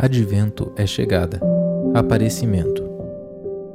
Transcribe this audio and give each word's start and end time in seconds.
Advento 0.00 0.70
é 0.76 0.86
chegada, 0.86 1.40
aparecimento. 1.92 2.88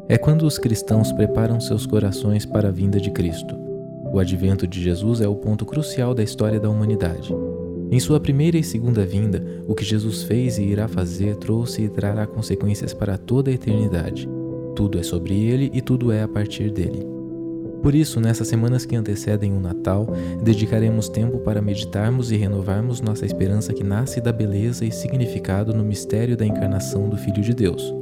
É 0.07 0.17
quando 0.17 0.43
os 0.43 0.57
cristãos 0.57 1.11
preparam 1.11 1.59
seus 1.59 1.85
corações 1.85 2.45
para 2.45 2.69
a 2.69 2.71
vinda 2.71 2.97
de 2.97 3.11
Cristo. 3.11 3.57
O 4.13 4.17
advento 4.19 4.65
de 4.65 4.81
Jesus 4.81 5.19
é 5.19 5.27
o 5.27 5.35
ponto 5.35 5.65
crucial 5.65 6.13
da 6.13 6.23
história 6.23 6.61
da 6.61 6.69
humanidade. 6.69 7.35
Em 7.91 7.99
sua 7.99 8.21
primeira 8.21 8.57
e 8.57 8.63
segunda 8.63 9.05
vinda, 9.05 9.43
o 9.67 9.75
que 9.75 9.83
Jesus 9.83 10.23
fez 10.23 10.57
e 10.57 10.63
irá 10.63 10.87
fazer 10.87 11.35
trouxe 11.35 11.81
e 11.81 11.89
trará 11.89 12.25
consequências 12.25 12.93
para 12.93 13.17
toda 13.17 13.51
a 13.51 13.53
eternidade. 13.53 14.25
Tudo 14.77 14.97
é 14.97 15.03
sobre 15.03 15.33
ele 15.43 15.69
e 15.73 15.81
tudo 15.81 16.09
é 16.09 16.23
a 16.23 16.27
partir 16.27 16.71
dele. 16.71 17.05
Por 17.83 17.93
isso, 17.93 18.21
nessas 18.21 18.47
semanas 18.47 18.85
que 18.85 18.95
antecedem 18.95 19.51
o 19.51 19.59
Natal, 19.59 20.07
dedicaremos 20.41 21.09
tempo 21.09 21.39
para 21.39 21.61
meditarmos 21.61 22.31
e 22.31 22.37
renovarmos 22.37 23.01
nossa 23.01 23.25
esperança 23.25 23.73
que 23.73 23.83
nasce 23.83 24.21
da 24.21 24.31
beleza 24.31 24.85
e 24.85 24.91
significado 24.91 25.73
no 25.73 25.83
mistério 25.83 26.37
da 26.37 26.45
encarnação 26.45 27.09
do 27.09 27.17
Filho 27.17 27.41
de 27.41 27.53
Deus. 27.53 27.93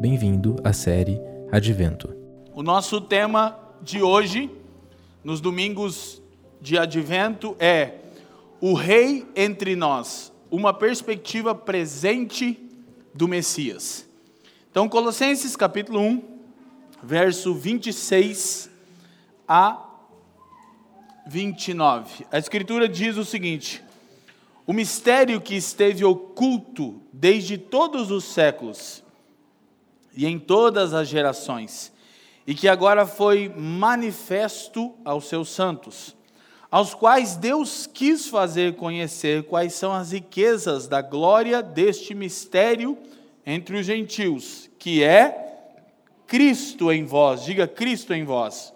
Bem-vindo 0.00 0.54
à 0.62 0.72
série 0.72 1.20
Advento. 1.50 2.14
O 2.54 2.62
nosso 2.62 3.00
tema 3.00 3.58
de 3.82 4.00
hoje, 4.00 4.48
nos 5.24 5.40
domingos 5.40 6.22
de 6.60 6.78
Advento, 6.78 7.56
é 7.58 7.94
O 8.60 8.72
Rei 8.72 9.26
entre 9.34 9.74
nós, 9.74 10.32
uma 10.48 10.72
perspectiva 10.72 11.56
presente 11.56 12.56
do 13.12 13.26
Messias. 13.26 14.08
Então, 14.70 14.88
Colossenses 14.88 15.56
capítulo 15.56 15.98
1, 15.98 16.22
verso 17.02 17.52
26 17.52 18.70
a 19.54 19.86
29. 21.26 22.24
A 22.32 22.38
Escritura 22.38 22.88
diz 22.88 23.18
o 23.18 23.24
seguinte: 23.24 23.84
O 24.66 24.72
mistério 24.72 25.42
que 25.42 25.54
esteve 25.54 26.06
oculto 26.06 27.02
desde 27.12 27.58
todos 27.58 28.10
os 28.10 28.24
séculos 28.24 29.04
e 30.16 30.24
em 30.24 30.38
todas 30.38 30.94
as 30.94 31.06
gerações, 31.06 31.92
e 32.46 32.54
que 32.54 32.66
agora 32.66 33.04
foi 33.04 33.52
manifesto 33.54 34.94
aos 35.04 35.26
seus 35.28 35.50
santos, 35.50 36.16
aos 36.70 36.94
quais 36.94 37.36
Deus 37.36 37.86
quis 37.86 38.28
fazer 38.28 38.76
conhecer 38.76 39.42
quais 39.42 39.74
são 39.74 39.92
as 39.92 40.12
riquezas 40.12 40.88
da 40.88 41.02
glória 41.02 41.62
deste 41.62 42.14
mistério 42.14 42.96
entre 43.44 43.76
os 43.76 43.84
gentios, 43.84 44.70
que 44.78 45.02
é 45.02 45.68
Cristo 46.26 46.90
em 46.90 47.04
vós. 47.04 47.44
Diga 47.44 47.68
Cristo 47.68 48.14
em 48.14 48.24
vós 48.24 48.72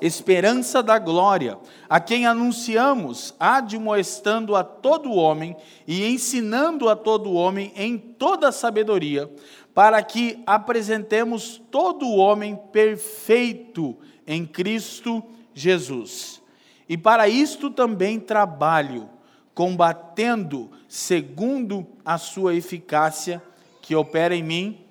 esperança 0.00 0.82
da 0.82 0.98
glória, 0.98 1.58
a 1.88 2.00
quem 2.00 2.26
anunciamos, 2.26 3.34
admoestando 3.38 4.54
a 4.54 4.64
todo 4.64 5.12
homem 5.12 5.56
e 5.86 6.04
ensinando 6.06 6.88
a 6.88 6.96
todo 6.96 7.32
homem 7.32 7.72
em 7.76 7.98
toda 7.98 8.52
sabedoria, 8.52 9.30
para 9.74 10.02
que 10.02 10.42
apresentemos 10.46 11.60
todo 11.70 12.14
homem 12.14 12.58
perfeito 12.72 13.96
em 14.26 14.46
Cristo 14.46 15.22
Jesus. 15.52 16.42
E 16.88 16.96
para 16.96 17.28
isto 17.28 17.70
também 17.70 18.20
trabalho, 18.20 19.08
combatendo 19.54 20.70
segundo 20.88 21.86
a 22.04 22.18
sua 22.18 22.54
eficácia 22.54 23.42
que 23.82 23.94
opera 23.94 24.34
em 24.34 24.42
mim 24.42 24.86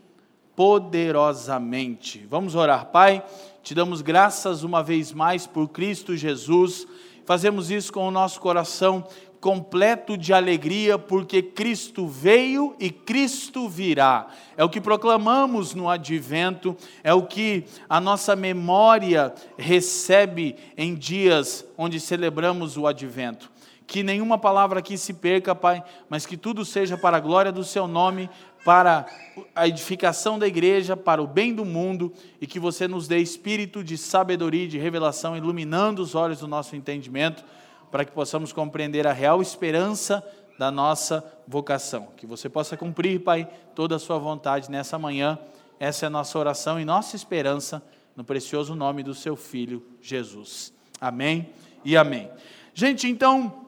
poderosamente. 0.56 2.26
Vamos 2.30 2.56
orar, 2.56 2.88
Pai. 2.88 3.24
Te 3.66 3.74
damos 3.74 4.04
graças 4.04 4.62
uma 4.62 4.84
vez 4.84 5.12
mais 5.12 5.48
por 5.48 5.68
Cristo 5.70 6.16
Jesus. 6.16 6.86
Fazemos 7.26 7.72
isso 7.72 7.92
com 7.92 8.08
o 8.08 8.12
nosso 8.12 8.40
coração 8.40 9.04
completo 9.42 10.16
de 10.16 10.32
alegria, 10.34 11.00
porque 11.00 11.42
Cristo 11.42 12.06
veio 12.06 12.76
e 12.80 12.92
Cristo 12.92 13.68
virá. 13.68 14.28
É 14.56 14.64
o 14.64 14.70
que 14.70 14.80
proclamamos 14.80 15.74
no 15.74 15.90
advento, 15.90 16.78
é 17.04 17.12
o 17.12 17.24
que 17.24 17.66
a 17.90 18.00
nossa 18.00 18.36
memória 18.36 19.34
recebe 19.58 20.56
em 20.78 20.94
dias 20.94 21.66
onde 21.76 22.00
celebramos 22.00 22.78
o 22.78 22.86
advento. 22.86 23.50
Que 23.88 24.04
nenhuma 24.04 24.38
palavra 24.38 24.78
aqui 24.78 24.96
se 24.96 25.12
perca, 25.12 25.56
Pai, 25.56 25.84
mas 26.08 26.28
que 26.28 26.38
tudo 26.38 26.64
seja 26.64 26.98
para 26.98 27.18
a 27.18 27.20
glória 27.20 27.52
do 27.52 27.64
Seu 27.64 27.88
nome, 27.88 28.30
para 28.66 29.06
a 29.54 29.68
edificação 29.68 30.40
da 30.40 30.48
igreja, 30.48 30.98
para 30.98 31.22
o 31.22 31.28
bem 31.28 31.54
do 31.54 31.64
mundo 31.64 32.12
e 32.42 32.48
que 32.48 32.60
você 32.60 32.88
nos 32.88 33.08
dê 33.08 33.20
espírito 33.20 33.84
de 33.84 33.96
sabedoria 33.96 34.64
e 34.64 34.68
de 34.68 34.80
revelação, 34.80 35.38
iluminando 35.38 36.02
os 36.02 36.16
olhos 36.16 36.40
do 36.40 36.48
nosso 36.48 36.76
entendimento, 36.76 37.46
para 37.92 38.04
que 38.04 38.12
possamos 38.12 38.52
compreender 38.52 39.06
a 39.06 39.14
real 39.14 39.40
esperança 39.40 40.26
da 40.58 40.72
nossa 40.72 41.24
vocação. 41.48 42.08
Que 42.18 42.26
você 42.26 42.50
possa 42.50 42.76
cumprir, 42.76 43.20
Pai, 43.20 43.48
toda 43.76 43.98
a 43.98 44.00
sua 44.00 44.18
vontade 44.18 44.72
nessa 44.72 44.98
manhã. 44.98 45.38
Essa 45.80 46.06
é 46.06 46.08
a 46.08 46.10
nossa 46.10 46.40
oração 46.40 46.80
e 46.80 46.86
nossa 46.86 47.16
esperança 47.16 47.84
no 48.16 48.24
precioso 48.24 48.74
nome 48.74 49.04
do 49.04 49.14
seu 49.14 49.36
filho 49.36 49.86
Jesus. 50.02 50.74
Amém 51.00 51.52
e 51.84 51.96
amém. 51.96 52.32
Gente, 52.74 53.08
então, 53.08 53.68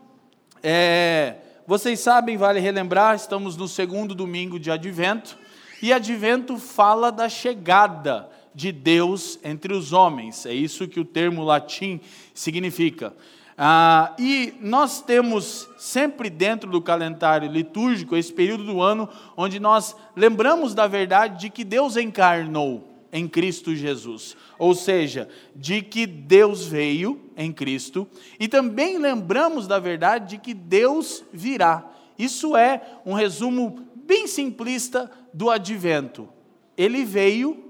é 0.64 1.36
vocês 1.68 2.00
sabem, 2.00 2.38
vale 2.38 2.62
relembrar, 2.62 3.14
estamos 3.14 3.58
no 3.58 3.68
segundo 3.68 4.16
domingo 4.16 4.58
de 4.58 4.72
Advento, 4.72 5.38
e 5.82 5.92
Advento 5.92 6.58
fala 6.58 7.12
da 7.12 7.28
chegada 7.28 8.30
de 8.56 8.72
Deus 8.72 9.38
entre 9.44 9.74
os 9.74 9.92
homens, 9.92 10.46
é 10.46 10.54
isso 10.54 10.88
que 10.88 10.98
o 10.98 11.04
termo 11.04 11.44
latim 11.44 12.00
significa. 12.34 13.14
Ah, 13.58 14.16
e 14.18 14.54
nós 14.62 15.02
temos 15.02 15.68
sempre 15.78 16.30
dentro 16.30 16.70
do 16.72 16.82
calendário 16.82 17.52
litúrgico 17.52 18.16
esse 18.16 18.32
período 18.32 18.64
do 18.64 18.82
ano 18.82 19.10
onde 19.36 19.60
nós 19.60 19.94
lembramos 20.16 20.74
da 20.74 20.88
verdade 20.88 21.42
de 21.42 21.50
que 21.50 21.66
Deus 21.66 21.98
encarnou 21.98 22.97
em 23.18 23.28
Cristo 23.28 23.76
Jesus. 23.76 24.38
Ou 24.60 24.76
seja, 24.76 25.28
de 25.56 25.82
que 25.82 26.06
Deus 26.06 26.66
veio 26.66 27.20
em 27.36 27.52
Cristo 27.52 28.08
e 28.40 28.48
também 28.48 28.98
lembramos 28.98 29.68
da 29.68 29.80
verdade 29.80 30.32
de 30.32 30.38
que 30.38 30.54
Deus 30.54 31.24
virá. 31.34 31.90
Isso 32.18 32.56
é 32.56 33.00
um 33.06 33.14
resumo 33.14 33.86
bem 33.96 34.28
simplista 34.28 35.12
do 35.34 35.50
advento. 35.50 36.30
Ele 36.78 37.04
veio, 37.04 37.64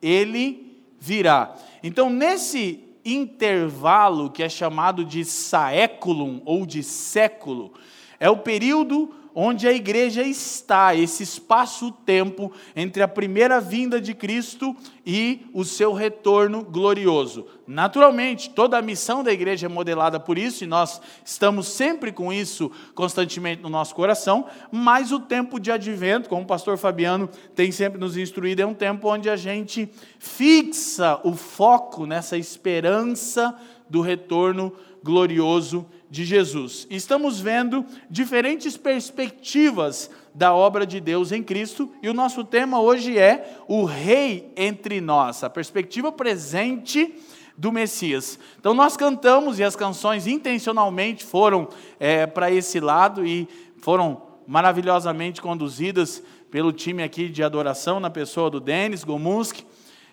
ele 0.00 0.78
virá. 0.98 1.56
Então, 1.82 2.08
nesse 2.08 2.80
intervalo 3.04 4.30
que 4.30 4.42
é 4.42 4.48
chamado 4.48 5.04
de 5.04 5.24
saeculum 5.24 6.40
ou 6.44 6.64
de 6.64 6.82
século, 6.82 7.72
é 8.20 8.30
o 8.30 8.36
período 8.36 9.12
onde 9.34 9.66
a 9.66 9.72
igreja 9.72 10.22
está, 10.22 10.94
esse 10.94 11.22
espaço-tempo 11.22 12.52
entre 12.76 13.02
a 13.02 13.08
primeira 13.08 13.60
vinda 13.60 14.00
de 14.00 14.14
Cristo 14.14 14.76
e 15.04 15.46
o 15.52 15.64
seu 15.64 15.92
retorno 15.92 16.62
glorioso. 16.62 17.46
Naturalmente, 17.66 18.50
toda 18.50 18.78
a 18.78 18.82
missão 18.82 19.22
da 19.22 19.32
igreja 19.32 19.66
é 19.66 19.68
modelada 19.68 20.20
por 20.20 20.36
isso, 20.36 20.64
e 20.64 20.66
nós 20.66 21.00
estamos 21.24 21.68
sempre 21.68 22.12
com 22.12 22.32
isso 22.32 22.70
constantemente 22.94 23.62
no 23.62 23.68
nosso 23.68 23.94
coração, 23.94 24.46
mas 24.70 25.12
o 25.12 25.20
tempo 25.20 25.58
de 25.58 25.70
advento, 25.70 26.28
como 26.28 26.42
o 26.42 26.46
pastor 26.46 26.76
Fabiano 26.76 27.28
tem 27.54 27.72
sempre 27.72 27.98
nos 27.98 28.16
instruído, 28.16 28.60
é 28.60 28.66
um 28.66 28.74
tempo 28.74 29.08
onde 29.08 29.30
a 29.30 29.36
gente 29.36 29.88
fixa 30.18 31.20
o 31.24 31.34
foco 31.34 32.06
nessa 32.06 32.36
esperança 32.36 33.56
do 33.88 34.00
retorno 34.00 34.72
glorioso 35.02 35.86
de 36.12 36.26
Jesus. 36.26 36.86
Estamos 36.90 37.40
vendo 37.40 37.86
diferentes 38.10 38.76
perspectivas 38.76 40.10
da 40.34 40.52
obra 40.52 40.86
de 40.86 41.00
Deus 41.00 41.32
em 41.32 41.42
Cristo 41.42 41.90
e 42.02 42.08
o 42.10 42.12
nosso 42.12 42.44
tema 42.44 42.78
hoje 42.82 43.18
é 43.18 43.56
o 43.66 43.86
Rei 43.86 44.52
entre 44.54 45.00
nós, 45.00 45.42
a 45.42 45.48
perspectiva 45.48 46.12
presente 46.12 47.14
do 47.56 47.72
Messias. 47.72 48.38
Então 48.60 48.74
nós 48.74 48.94
cantamos 48.94 49.58
e 49.58 49.64
as 49.64 49.74
canções 49.74 50.26
intencionalmente 50.26 51.24
foram 51.24 51.66
é, 51.98 52.26
para 52.26 52.50
esse 52.50 52.78
lado 52.78 53.24
e 53.26 53.48
foram 53.78 54.20
maravilhosamente 54.46 55.40
conduzidas 55.40 56.22
pelo 56.50 56.74
time 56.74 57.02
aqui 57.02 57.30
de 57.30 57.42
adoração 57.42 57.98
na 57.98 58.10
pessoa 58.10 58.50
do 58.50 58.60
Denis 58.60 59.02
Gomunski 59.02 59.64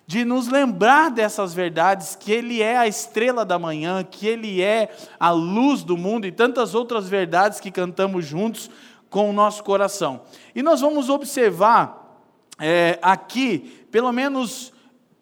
de 0.10 0.26
nos 0.26 0.48
lembrar 0.48 1.12
dessas 1.12 1.54
verdades, 1.54 2.16
que 2.16 2.32
Ele 2.32 2.64
é 2.64 2.76
a 2.76 2.88
estrela 2.88 3.46
da 3.46 3.60
manhã, 3.60 4.04
que 4.04 4.26
Ele 4.26 4.60
é 4.60 4.90
a 5.20 5.30
luz 5.30 5.84
do 5.84 5.96
mundo 5.96 6.26
e 6.26 6.32
tantas 6.32 6.74
outras 6.74 7.08
verdades 7.08 7.60
que 7.60 7.70
cantamos 7.70 8.26
juntos 8.26 8.72
com 9.08 9.30
o 9.30 9.34
nosso 9.34 9.64
coração. 9.64 10.22
E 10.56 10.64
nós 10.64 10.82
vamos 10.82 11.10
observar 11.10 12.26
é, 12.60 12.98
aqui, 13.04 13.86
pelo 13.92 14.12
menos, 14.12 14.74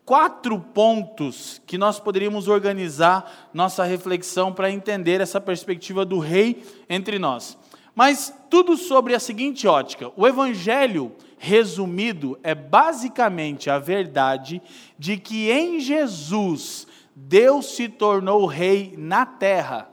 quatro 0.06 0.58
pontos 0.58 1.62
que 1.68 1.78
nós 1.78 2.00
poderíamos 2.00 2.48
organizar 2.48 3.50
nossa 3.54 3.84
reflexão 3.84 4.54
para 4.54 4.72
entender 4.72 5.20
essa 5.20 5.42
perspectiva 5.42 6.06
do 6.06 6.18
Rei 6.18 6.64
entre 6.90 7.20
nós. 7.20 7.58
Mas 7.94 8.34
tudo 8.50 8.78
sobre 8.78 9.14
a 9.14 9.20
seguinte 9.20 9.68
ótica: 9.68 10.14
o 10.16 10.26
Evangelho 10.26 11.12
resumido, 11.38 12.40
é 12.44 12.56
basicamente 12.56 13.70
a 13.70 13.80
verdade 13.80 14.62
de 14.98 15.18
que 15.18 15.50
em 15.52 15.80
Jesus 15.80 16.88
Deus 17.16 17.76
se 17.76 17.90
tornou 17.90 18.46
rei 18.46 18.94
na 18.98 19.26
terra, 19.26 19.90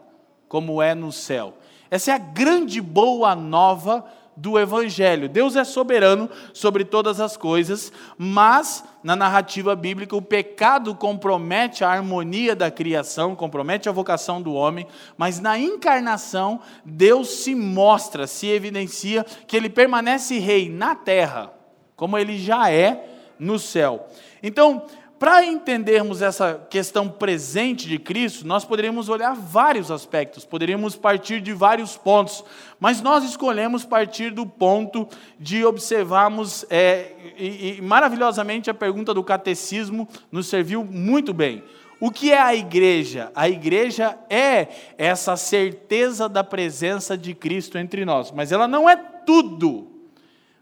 como 0.48 0.82
é 0.82 0.94
no 0.94 1.12
céu. 1.12 1.54
Essa 1.90 2.12
é 2.12 2.14
a 2.14 2.18
grande 2.18 2.80
boa 2.80 3.34
nova 3.34 4.04
do 4.36 4.58
Evangelho. 4.58 5.28
Deus 5.28 5.56
é 5.56 5.64
soberano 5.64 6.28
sobre 6.52 6.84
todas 6.84 7.20
as 7.20 7.36
coisas, 7.36 7.92
mas 8.18 8.84
na 9.02 9.14
narrativa 9.14 9.76
bíblica 9.76 10.16
o 10.16 10.22
pecado 10.22 10.94
compromete 10.94 11.84
a 11.84 11.90
harmonia 11.90 12.56
da 12.56 12.70
criação, 12.70 13.36
compromete 13.36 13.88
a 13.88 13.92
vocação 13.92 14.40
do 14.40 14.54
homem, 14.54 14.86
mas 15.16 15.40
na 15.40 15.58
encarnação 15.58 16.60
Deus 16.84 17.28
se 17.28 17.54
mostra, 17.54 18.26
se 18.26 18.48
evidencia 18.48 19.24
que 19.46 19.56
ele 19.56 19.68
permanece 19.68 20.38
rei 20.38 20.68
na 20.68 20.94
terra, 20.94 21.52
como 21.96 22.18
ele 22.18 22.38
já 22.38 22.70
é 22.70 23.10
no 23.38 23.58
céu. 23.58 24.06
Então, 24.42 24.84
para 25.18 25.44
entendermos 25.44 26.20
essa 26.20 26.66
questão 26.68 27.08
presente 27.08 27.88
de 27.88 27.98
Cristo, 27.98 28.46
nós 28.46 28.64
poderíamos 28.64 29.08
olhar 29.08 29.34
vários 29.34 29.90
aspectos, 29.90 30.44
poderíamos 30.44 30.96
partir 30.96 31.40
de 31.40 31.52
vários 31.52 31.96
pontos, 31.96 32.44
mas 32.80 33.00
nós 33.00 33.24
escolhemos 33.24 33.84
partir 33.84 34.30
do 34.30 34.44
ponto 34.44 35.08
de 35.38 35.64
observarmos, 35.64 36.66
é, 36.68 37.12
e, 37.38 37.76
e 37.78 37.82
maravilhosamente 37.82 38.68
a 38.68 38.74
pergunta 38.74 39.14
do 39.14 39.22
catecismo 39.22 40.08
nos 40.30 40.48
serviu 40.48 40.84
muito 40.84 41.32
bem. 41.32 41.62
O 42.00 42.10
que 42.10 42.32
é 42.32 42.40
a 42.40 42.54
igreja? 42.54 43.30
A 43.34 43.48
igreja 43.48 44.18
é 44.28 44.68
essa 44.98 45.36
certeza 45.36 46.28
da 46.28 46.42
presença 46.42 47.16
de 47.16 47.34
Cristo 47.34 47.78
entre 47.78 48.04
nós, 48.04 48.30
mas 48.30 48.52
ela 48.52 48.66
não 48.66 48.90
é 48.90 48.96
tudo, 48.96 49.90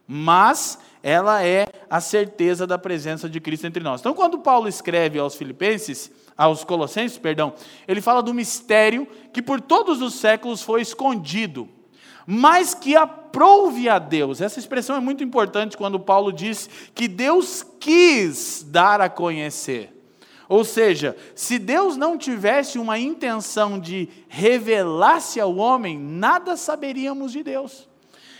mas 0.06 0.78
ela 1.02 1.44
é 1.44 1.66
a 1.90 2.00
certeza 2.00 2.66
da 2.66 2.78
presença 2.78 3.28
de 3.28 3.40
Cristo 3.40 3.66
entre 3.66 3.82
nós. 3.82 4.00
Então, 4.00 4.14
quando 4.14 4.38
Paulo 4.38 4.68
escreve 4.68 5.18
aos 5.18 5.34
Filipenses, 5.34 6.10
aos 6.36 6.64
Colossenses, 6.64 7.18
perdão, 7.18 7.52
ele 7.88 8.00
fala 8.00 8.22
do 8.22 8.32
mistério 8.32 9.06
que 9.32 9.42
por 9.42 9.60
todos 9.60 10.00
os 10.00 10.14
séculos 10.14 10.62
foi 10.62 10.80
escondido, 10.80 11.68
mas 12.26 12.72
que 12.72 12.94
aprouve 12.94 13.88
a 13.88 13.98
Deus. 13.98 14.40
Essa 14.40 14.60
expressão 14.60 14.96
é 14.96 15.00
muito 15.00 15.24
importante 15.24 15.76
quando 15.76 15.98
Paulo 15.98 16.32
diz 16.32 16.70
que 16.94 17.08
Deus 17.08 17.66
quis 17.80 18.64
dar 18.68 19.00
a 19.00 19.08
conhecer. 19.08 19.92
Ou 20.48 20.64
seja, 20.64 21.16
se 21.34 21.58
Deus 21.58 21.96
não 21.96 22.18
tivesse 22.18 22.78
uma 22.78 22.98
intenção 22.98 23.80
de 23.80 24.08
revelar-se 24.28 25.40
ao 25.40 25.56
homem, 25.56 25.98
nada 25.98 26.56
saberíamos 26.56 27.32
de 27.32 27.42
Deus. 27.42 27.88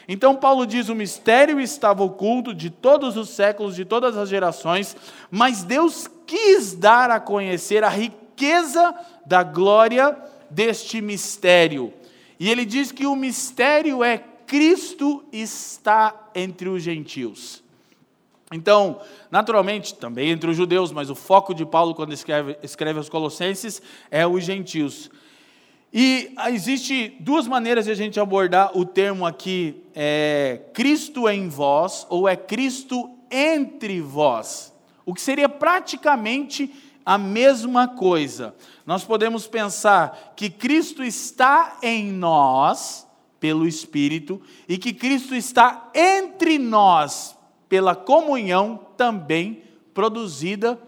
Então, 0.09 0.37
Paulo 0.37 0.67
diz: 0.67 0.89
o 0.89 0.95
mistério 0.95 1.61
estava 1.61 2.03
oculto 2.03 2.55
de 2.55 2.71
todos 2.71 3.17
os 3.17 3.31
séculos, 3.31 3.77
de 3.77 3.85
todas 3.85 4.17
as 4.17 4.29
gerações, 4.29 4.97
mas 5.31 5.65
Deus 5.65 6.09
quis 6.27 6.75
dar 6.75 7.11
a 7.11 7.21
conhecer 7.21 7.85
a 7.85 7.89
riqueza 7.89 8.95
da 9.25 9.43
glória 9.43 10.17
deste 10.51 11.01
mistério. 11.01 11.93
E 12.39 12.51
ele 12.51 12.65
diz 12.65 12.91
que 12.91 13.07
o 13.07 13.15
mistério 13.15 14.03
é 14.03 14.19
Cristo 14.47 15.25
está 15.33 16.29
entre 16.35 16.69
os 16.69 16.83
gentios. 16.83 17.63
Então, 18.53 19.01
naturalmente, 19.31 19.95
também 19.95 20.31
entre 20.31 20.51
os 20.51 20.57
judeus, 20.57 20.93
mas 20.93 21.09
o 21.09 21.15
foco 21.15 21.55
de 21.55 21.65
Paulo 21.65 21.95
quando 21.95 22.13
escreve, 22.13 22.59
escreve 22.63 22.99
aos 22.99 23.09
Colossenses 23.09 23.81
é 24.11 24.27
os 24.27 24.45
gentios. 24.45 25.11
E 25.93 26.33
existe 26.49 27.15
duas 27.21 27.47
maneiras 27.47 27.85
de 27.85 27.91
a 27.91 27.95
gente 27.95 28.19
abordar 28.19 28.71
o 28.77 28.85
termo 28.85 29.27
aqui, 29.27 29.83
é, 29.95 30.63
Cristo 30.73 31.29
em 31.29 31.49
vós, 31.49 32.07
ou 32.09 32.27
é 32.27 32.35
Cristo 32.35 33.11
entre 33.31 34.01
vós, 34.01 34.73
o 35.05 35.13
que 35.13 35.21
seria 35.21 35.49
praticamente 35.49 36.73
a 37.05 37.19
mesma 37.19 37.89
coisa. 37.89 38.55
Nós 38.87 39.05
podemos 39.05 39.47
pensar 39.47 40.33
que 40.37 40.49
Cristo 40.49 41.03
está 41.03 41.79
em 41.83 42.11
nós, 42.11 43.07
pelo 43.39 43.67
Espírito, 43.67 44.41
e 44.69 44.79
que 44.79 44.93
Cristo 44.93 45.35
está 45.35 45.91
entre 45.95 46.59
nós, 46.59 47.37
pela 47.69 47.95
comunhão 47.95 48.87
também 48.97 49.63
produzida 49.93 50.79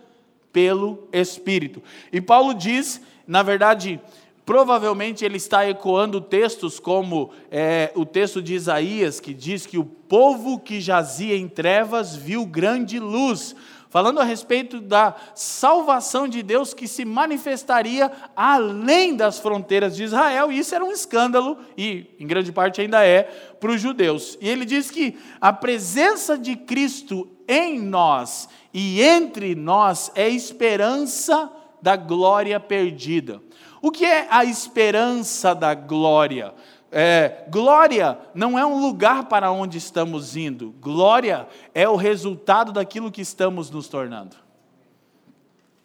pelo 0.52 1.08
Espírito. 1.12 1.82
E 2.12 2.20
Paulo 2.20 2.54
diz, 2.54 3.00
na 3.26 3.42
verdade, 3.42 4.00
Provavelmente 4.44 5.25
ele 5.25 5.38
está 5.38 5.67
ecoando 5.67 6.20
textos 6.20 6.79
como 6.79 7.31
é, 7.50 7.91
o 7.94 8.05
texto 8.05 8.43
de 8.43 8.55
Isaías, 8.55 9.19
que 9.19 9.32
diz 9.32 9.64
que 9.64 9.79
o 9.79 9.85
povo 9.85 10.58
que 10.58 10.82
jazia 10.82 11.35
em 11.35 11.49
trevas 11.49 12.14
viu 12.14 12.44
grande 12.44 12.99
luz, 12.99 13.56
falando 13.88 14.20
a 14.20 14.25
respeito 14.25 14.82
da 14.82 15.14
salvação 15.35 16.29
de 16.29 16.43
Deus 16.43 16.75
que 16.75 16.87
se 16.87 17.06
manifestaria 17.06 18.12
além 18.37 19.17
das 19.17 19.38
fronteiras 19.38 19.96
de 19.96 20.05
Israel, 20.05 20.52
e 20.52 20.58
isso 20.58 20.75
era 20.75 20.85
um 20.85 20.93
escândalo, 20.93 21.56
e 21.75 22.06
em 22.20 22.26
grande 22.26 22.52
parte 22.52 22.82
ainda 22.82 23.02
é, 23.02 23.23
para 23.58 23.70
os 23.70 23.81
judeus. 23.81 24.37
E 24.43 24.49
ele 24.49 24.67
diz 24.67 24.91
que 24.91 25.17
a 25.41 25.55
presença 25.55 26.37
de 26.37 26.55
Cristo 26.55 27.31
em 27.49 27.81
nós 27.81 28.49
e 28.75 29.00
entre 29.00 29.55
nós 29.55 30.11
é 30.14 30.29
esperança 30.29 31.50
da 31.81 31.96
glória 31.96 32.58
perdida. 32.58 33.41
O 33.84 33.90
que 33.90 34.06
é 34.06 34.26
a 34.31 34.46
esperança 34.46 35.54
da 35.54 35.75
glória? 35.75 36.54
É, 36.90 37.44
glória 37.50 38.19
não 38.34 38.58
é 38.58 38.64
um 38.64 38.81
lugar 38.81 39.26
para 39.26 39.50
onde 39.50 39.76
estamos 39.76 40.38
indo, 40.38 40.75
glória 40.81 41.46
é 41.75 41.86
o 41.86 41.94
resultado 41.94 42.72
daquilo 42.72 43.12
que 43.12 43.20
estamos 43.20 43.70
nos 43.70 43.86
tornando. 43.86 44.36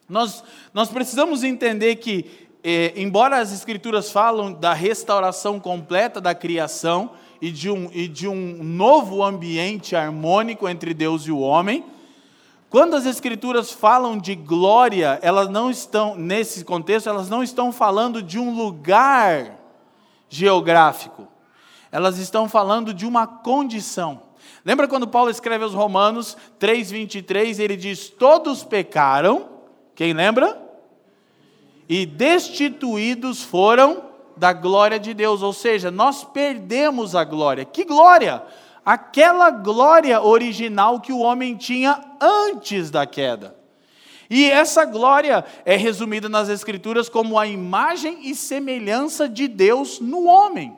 Nós, 0.07 0.41
nós 0.73 0.87
precisamos 0.87 1.43
entender 1.43 1.97
que, 1.97 2.47
é, 2.63 2.93
embora 2.95 3.37
as 3.37 3.51
Escrituras 3.51 4.09
falam 4.09 4.53
da 4.53 4.71
restauração 4.71 5.59
completa 5.59 6.21
da 6.21 6.33
criação 6.33 7.11
e 7.41 7.51
de, 7.51 7.69
um, 7.69 7.89
e 7.91 8.07
de 8.07 8.29
um 8.29 8.63
novo 8.63 9.21
ambiente 9.21 9.93
harmônico 9.93 10.69
entre 10.69 10.93
Deus 10.93 11.23
e 11.23 11.33
o 11.33 11.39
homem, 11.39 11.83
quando 12.69 12.95
as 12.95 13.05
escrituras 13.05 13.71
falam 13.71 14.17
de 14.17 14.35
glória, 14.35 15.17
elas 15.23 15.49
não 15.49 15.71
estão, 15.71 16.15
nesse 16.15 16.63
contexto, 16.63 17.09
elas 17.09 17.27
não 17.27 17.41
estão 17.41 17.71
falando 17.71 18.21
de 18.21 18.37
um 18.37 18.55
lugar 18.55 19.57
geográfico. 20.29 21.27
Elas 21.91 22.19
estão 22.19 22.47
falando 22.47 22.93
de 22.93 23.07
uma 23.07 23.25
condição. 23.25 24.21
Lembra 24.63 24.87
quando 24.87 25.07
Paulo 25.07 25.31
escreve 25.31 25.63
aos 25.63 25.73
Romanos 25.73 26.37
3:23, 26.59 27.59
ele 27.59 27.75
diz: 27.75 28.09
"Todos 28.09 28.63
pecaram". 28.63 29.49
Quem 29.95 30.13
lembra? 30.13 30.61
E 31.87 32.05
destituídos 32.05 33.41
foram 33.41 34.03
da 34.37 34.53
glória 34.53 34.99
de 34.99 35.13
Deus, 35.13 35.41
ou 35.41 35.51
seja, 35.51 35.89
nós 35.89 36.23
perdemos 36.23 37.15
a 37.15 37.23
glória. 37.23 37.65
Que 37.65 37.83
glória? 37.83 38.43
Aquela 38.89 39.51
glória 39.51 40.19
original 40.19 40.99
que 40.99 41.13
o 41.13 41.19
homem 41.19 41.55
tinha 41.55 42.01
antes 42.19 42.89
da 42.89 43.05
queda. 43.05 43.55
E 44.27 44.49
essa 44.49 44.83
glória 44.83 45.45
é 45.63 45.75
resumida 45.75 46.27
nas 46.27 46.49
Escrituras 46.49 47.07
como 47.07 47.37
a 47.37 47.45
imagem 47.45 48.27
e 48.27 48.33
semelhança 48.33 49.29
de 49.29 49.47
Deus 49.47 49.99
no 49.99 50.25
homem. 50.25 50.75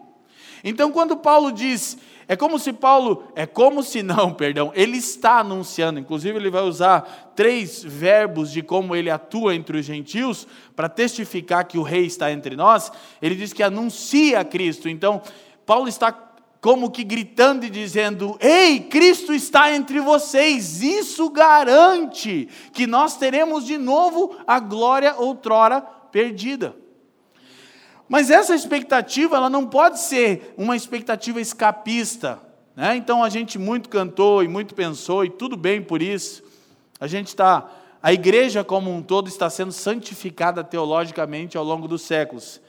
Então, 0.62 0.91
quando 0.91 1.15
Paulo 1.15 1.53
diz, 1.53 1.98
é 2.27 2.36
como 2.36 2.60
se 2.60 2.74
Paulo, 2.74 3.32
é 3.34 3.46
como 3.46 3.82
se 3.82 4.03
não, 4.03 4.34
perdão, 4.34 4.74
ele 4.75 4.98
está 4.98 5.39
anunciando, 5.39 5.98
inclusive 5.98 6.38
ele 6.38 6.50
vai 6.50 6.63
usar 6.63 7.32
três 7.34 7.82
verbos 7.82 8.51
de 8.51 8.62
como 8.62 8.94
ele 8.94 9.10
atua 9.10 9.56
entre 9.56 9.77
os 9.77 9.86
gentios, 9.86 10.46
para 10.75 10.89
testificar 10.89 11.65
que 11.65 11.77
o 11.77 11.82
rei 11.82 12.08
está 12.08 12.30
entre 12.30 12.58
nós, 12.58 12.91
ele 13.22 13.36
diz 13.36 13.53
que 13.53 13.63
anuncia 13.63 14.44
Cristo. 14.44 14.89
Então, 14.89 15.22
Paulo 15.65 15.88
está 15.88 16.12
como 16.62 16.91
que 16.91 17.03
gritando 17.03 17.65
e 17.65 17.70
dizendo: 17.70 18.38
Ei, 18.39 18.80
Cristo 18.80 19.34
está 19.34 19.74
entre 19.74 20.00
vocês. 20.00 20.84
Isso 20.84 21.27
garante 21.32 22.48
que 22.72 22.86
nós 22.86 23.18
teremos 23.18 23.65
de 23.65 23.80
novo 23.80 24.38
a 24.46 24.60
glória 24.60 25.15
outrora 25.18 25.82
perdida. 25.82 26.75
Mas 28.08 28.30
essa 28.30 28.53
expectativa, 28.53 29.38
ela 29.38 29.50
não 29.50 29.65
pode 29.65 30.00
ser 30.00 30.53
uma 30.56 30.75
expectativa 30.75 31.41
escapista. 31.41 32.39
Né? 32.75 32.96
Então 32.96 33.24
a 33.24 33.30
gente 33.30 33.58
muito 33.58 33.89
cantou 33.89 34.44
e 34.44 34.48
muito 34.48 34.75
pensou, 34.75 35.25
e 35.25 35.30
tudo 35.30 35.58
bem 35.58 35.82
por 35.82 36.01
isso. 36.01 36.44
A 37.00 37.08
gente 37.08 37.30
está, 37.30 37.68
a 38.03 38.13
igreja 38.13 38.63
como 38.63 38.94
um 38.94 39.01
todo 39.01 39.27
está 39.27 39.50
sendo 39.50 39.72
santificada 39.72 40.63
teologicamente 40.63 41.58
ao 41.58 41.63
longo 41.63 41.88
dos 41.88 42.03
séculos 42.03 42.62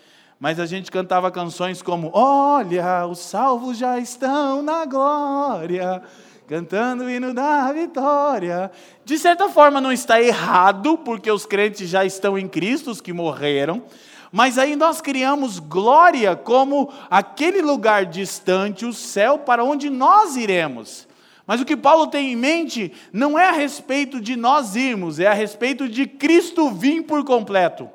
mas 0.43 0.59
a 0.59 0.67
gente 0.67 0.91
cantava 0.91 1.31
canções 1.31 1.81
como 1.81 2.11
Olha, 2.13 3.07
os 3.07 3.21
salvos 3.21 3.79
já 3.79 4.01
estão 4.01 4.61
na 4.61 4.85
glória, 4.85 6.03
cantando 6.49 7.05
o 7.05 7.09
hino 7.11 7.33
da 7.33 7.71
vitória. 7.71 8.69
De 9.05 9.17
certa 9.19 9.49
forma 9.49 9.81
não 9.81 9.93
está 9.93 10.21
errado, 10.21 10.99
porque 10.99 11.31
os 11.31 11.47
crentes 11.47 11.89
já 11.89 12.05
estão 12.05 12.37
em 12.37 12.49
Cristo, 12.49 12.91
os 12.91 13.01
que 13.01 13.13
morreram, 13.13 13.85
mas 14.33 14.59
aí 14.59 14.75
nós 14.75 15.01
criamos 15.01 15.61
glória 15.61 16.35
como 16.35 16.93
aquele 17.09 17.63
lugar 17.63 18.05
distante, 18.05 18.85
o 18.85 18.93
céu, 18.93 19.39
para 19.39 19.63
onde 19.63 19.89
nós 19.89 20.35
iremos. 20.35 21.07
Mas 21.47 21.61
o 21.61 21.65
que 21.65 21.77
Paulo 21.77 22.09
tem 22.09 22.33
em 22.33 22.37
mente 22.37 22.93
não 23.13 23.39
é 23.39 23.49
a 23.49 23.53
respeito 23.53 24.21
de 24.21 24.35
nós 24.35 24.75
irmos, 24.75 25.21
é 25.21 25.29
a 25.29 25.35
respeito 25.35 25.89
de 25.89 26.05
Cristo 26.05 26.69
vir 26.69 27.05
por 27.05 27.25
completo. 27.25 27.89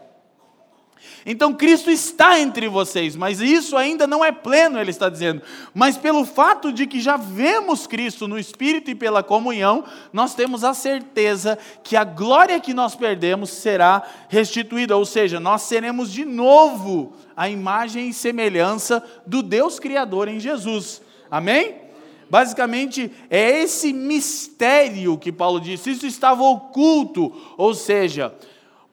Então 1.26 1.54
Cristo 1.54 1.90
está 1.90 2.40
entre 2.40 2.68
vocês, 2.68 3.16
mas 3.16 3.42
isso 3.42 3.76
ainda 3.76 4.08
não 4.08 4.24
é 4.24 4.32
pleno, 4.32 4.80
ele 4.80 4.92
está 4.92 5.10
dizendo. 5.10 5.42
Mas 5.74 5.98
pelo 5.98 6.26
fato 6.26 6.72
de 6.72 6.88
que 6.88 7.00
já 7.00 7.18
vemos 7.18 7.86
Cristo 7.88 8.28
no 8.28 8.40
Espírito 8.40 8.90
e 8.90 8.96
pela 8.96 9.22
comunhão, 9.22 9.84
nós 10.14 10.34
temos 10.34 10.64
a 10.64 10.74
certeza 10.74 11.58
que 11.84 11.96
a 11.96 12.04
glória 12.04 12.60
que 12.60 12.74
nós 12.74 12.96
perdemos 12.96 13.50
será 13.50 14.04
restituída, 14.30 14.96
ou 14.96 15.06
seja, 15.06 15.40
nós 15.40 15.64
seremos 15.64 16.12
de 16.12 16.26
novo 16.26 17.14
a 17.36 17.50
imagem 17.50 18.10
e 18.10 18.14
semelhança 18.14 19.04
do 19.26 19.44
Deus 19.44 19.80
Criador 19.80 20.28
em 20.28 20.40
Jesus. 20.40 21.02
Amém? 21.30 21.88
Basicamente, 22.30 23.12
é 23.30 23.62
esse 23.62 23.94
mistério 23.94 25.18
que 25.18 25.32
Paulo 25.32 25.60
disse, 25.60 25.92
isso 25.92 26.06
estava 26.06 26.44
oculto, 26.44 27.34
ou 27.58 27.74
seja, 27.74 28.34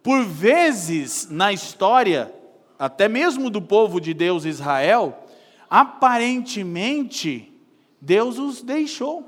por 0.04 0.22
vezes 0.22 1.28
na 1.30 1.50
história, 1.50 2.30
até 2.78 3.08
mesmo 3.08 3.48
do 3.48 3.62
povo 3.62 3.98
de 3.98 4.12
Deus 4.12 4.44
Israel, 4.44 5.24
aparentemente 5.70 7.50
Deus 7.98 8.38
os 8.38 8.60
deixou. 8.60 9.26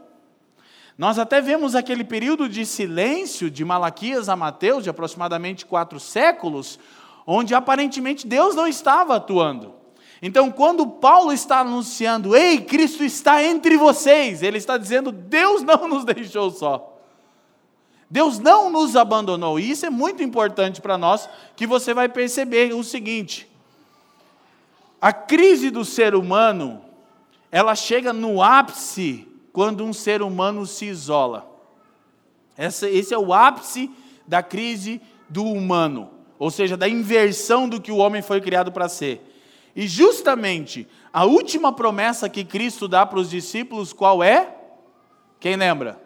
Nós 0.98 1.18
até 1.18 1.40
vemos 1.40 1.74
aquele 1.74 2.04
período 2.04 2.46
de 2.46 2.66
silêncio 2.66 3.50
de 3.50 3.64
Malaquias 3.64 4.28
a 4.28 4.36
Mateus, 4.36 4.84
de 4.84 4.90
aproximadamente 4.90 5.64
quatro 5.64 5.98
séculos, 5.98 6.78
onde 7.26 7.54
aparentemente 7.54 8.26
Deus 8.26 8.54
não 8.54 8.66
estava 8.66 9.16
atuando. 9.16 9.74
Então, 10.20 10.50
quando 10.50 10.86
Paulo 10.86 11.32
está 11.32 11.60
anunciando, 11.60 12.36
ei, 12.36 12.60
Cristo 12.60 13.02
está 13.02 13.42
entre 13.42 13.78
vocês, 13.78 14.42
ele 14.42 14.58
está 14.58 14.76
dizendo, 14.76 15.10
Deus 15.10 15.62
não 15.62 15.88
nos 15.88 16.04
deixou 16.06 16.50
só. 16.50 16.95
Deus 18.08 18.38
não 18.38 18.70
nos 18.70 18.94
abandonou. 18.94 19.58
E 19.58 19.70
isso 19.70 19.84
é 19.84 19.90
muito 19.90 20.22
importante 20.22 20.80
para 20.80 20.96
nós, 20.96 21.28
que 21.56 21.66
você 21.66 21.92
vai 21.92 22.08
perceber 22.08 22.72
o 22.72 22.84
seguinte: 22.84 23.48
a 25.00 25.12
crise 25.12 25.70
do 25.70 25.84
ser 25.84 26.14
humano, 26.14 26.82
ela 27.50 27.74
chega 27.74 28.12
no 28.12 28.42
ápice 28.42 29.26
quando 29.52 29.84
um 29.84 29.92
ser 29.92 30.22
humano 30.22 30.66
se 30.66 30.86
isola. 30.86 31.50
Esse, 32.56 33.12
é 33.12 33.18
o 33.18 33.34
ápice 33.34 33.90
da 34.26 34.42
crise 34.42 35.00
do 35.28 35.44
humano, 35.44 36.10
ou 36.38 36.50
seja, 36.50 36.76
da 36.76 36.88
inversão 36.88 37.68
do 37.68 37.80
que 37.80 37.92
o 37.92 37.96
homem 37.96 38.22
foi 38.22 38.40
criado 38.40 38.72
para 38.72 38.88
ser. 38.88 39.22
E 39.74 39.86
justamente 39.86 40.88
a 41.12 41.24
última 41.24 41.72
promessa 41.72 42.28
que 42.28 42.44
Cristo 42.44 42.88
dá 42.88 43.04
para 43.04 43.18
os 43.18 43.28
discípulos, 43.28 43.92
qual 43.92 44.22
é? 44.22 44.54
Quem 45.38 45.56
lembra? 45.56 46.05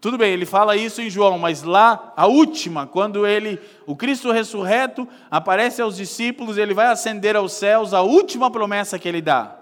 Tudo 0.00 0.16
bem, 0.16 0.32
ele 0.32 0.46
fala 0.46 0.76
isso 0.76 1.02
em 1.02 1.10
João, 1.10 1.38
mas 1.38 1.62
lá, 1.62 2.14
a 2.16 2.26
última, 2.26 2.86
quando 2.86 3.26
ele, 3.26 3.60
o 3.86 3.94
Cristo 3.94 4.32
ressurreto, 4.32 5.06
aparece 5.30 5.82
aos 5.82 5.96
discípulos, 5.96 6.56
ele 6.56 6.72
vai 6.72 6.86
ascender 6.86 7.36
aos 7.36 7.52
céus, 7.52 7.92
a 7.92 8.00
última 8.00 8.50
promessa 8.50 8.98
que 8.98 9.06
ele 9.06 9.20
dá: 9.20 9.58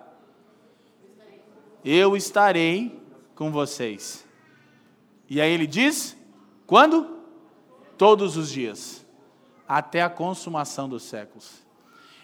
Eu 1.84 2.16
estarei 2.16 3.02
com 3.34 3.50
vocês. 3.50 4.24
E 5.28 5.40
aí 5.40 5.50
ele 5.50 5.66
diz: 5.66 6.16
Quando? 6.66 7.18
Todos 7.96 8.36
os 8.36 8.48
dias, 8.48 9.04
até 9.66 10.02
a 10.02 10.08
consumação 10.08 10.88
dos 10.88 11.02
séculos. 11.02 11.66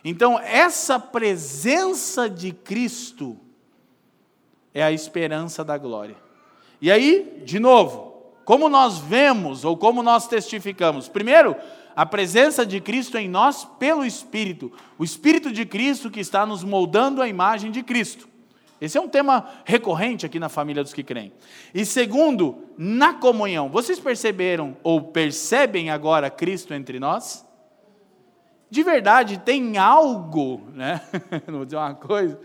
Então, 0.04 0.38
essa 0.38 1.00
presença 1.00 2.30
de 2.30 2.52
Cristo 2.52 3.36
é 4.72 4.84
a 4.84 4.92
esperança 4.92 5.64
da 5.64 5.76
glória. 5.76 6.23
E 6.84 6.90
aí, 6.90 7.40
de 7.46 7.58
novo, 7.58 8.12
como 8.44 8.68
nós 8.68 8.98
vemos 8.98 9.64
ou 9.64 9.74
como 9.74 10.02
nós 10.02 10.28
testificamos? 10.28 11.08
Primeiro, 11.08 11.56
a 11.96 12.04
presença 12.04 12.66
de 12.66 12.78
Cristo 12.78 13.16
em 13.16 13.26
nós 13.26 13.64
pelo 13.78 14.04
Espírito, 14.04 14.70
o 14.98 15.02
Espírito 15.02 15.50
de 15.50 15.64
Cristo 15.64 16.10
que 16.10 16.20
está 16.20 16.44
nos 16.44 16.62
moldando 16.62 17.22
a 17.22 17.26
imagem 17.26 17.70
de 17.70 17.82
Cristo. 17.82 18.28
Esse 18.78 18.98
é 18.98 19.00
um 19.00 19.08
tema 19.08 19.48
recorrente 19.64 20.26
aqui 20.26 20.38
na 20.38 20.50
família 20.50 20.82
dos 20.82 20.92
que 20.92 21.02
creem. 21.02 21.32
E 21.72 21.86
segundo, 21.86 22.58
na 22.76 23.14
comunhão. 23.14 23.70
Vocês 23.70 23.98
perceberam 23.98 24.76
ou 24.82 25.00
percebem 25.04 25.88
agora 25.88 26.28
Cristo 26.28 26.74
entre 26.74 27.00
nós? 27.00 27.46
De 28.68 28.82
verdade, 28.82 29.38
tem 29.38 29.78
algo, 29.78 30.60
né? 30.74 31.00
Não 31.48 31.54
vou 31.54 31.64
dizer 31.64 31.78
uma 31.78 31.94
coisa, 31.94 32.38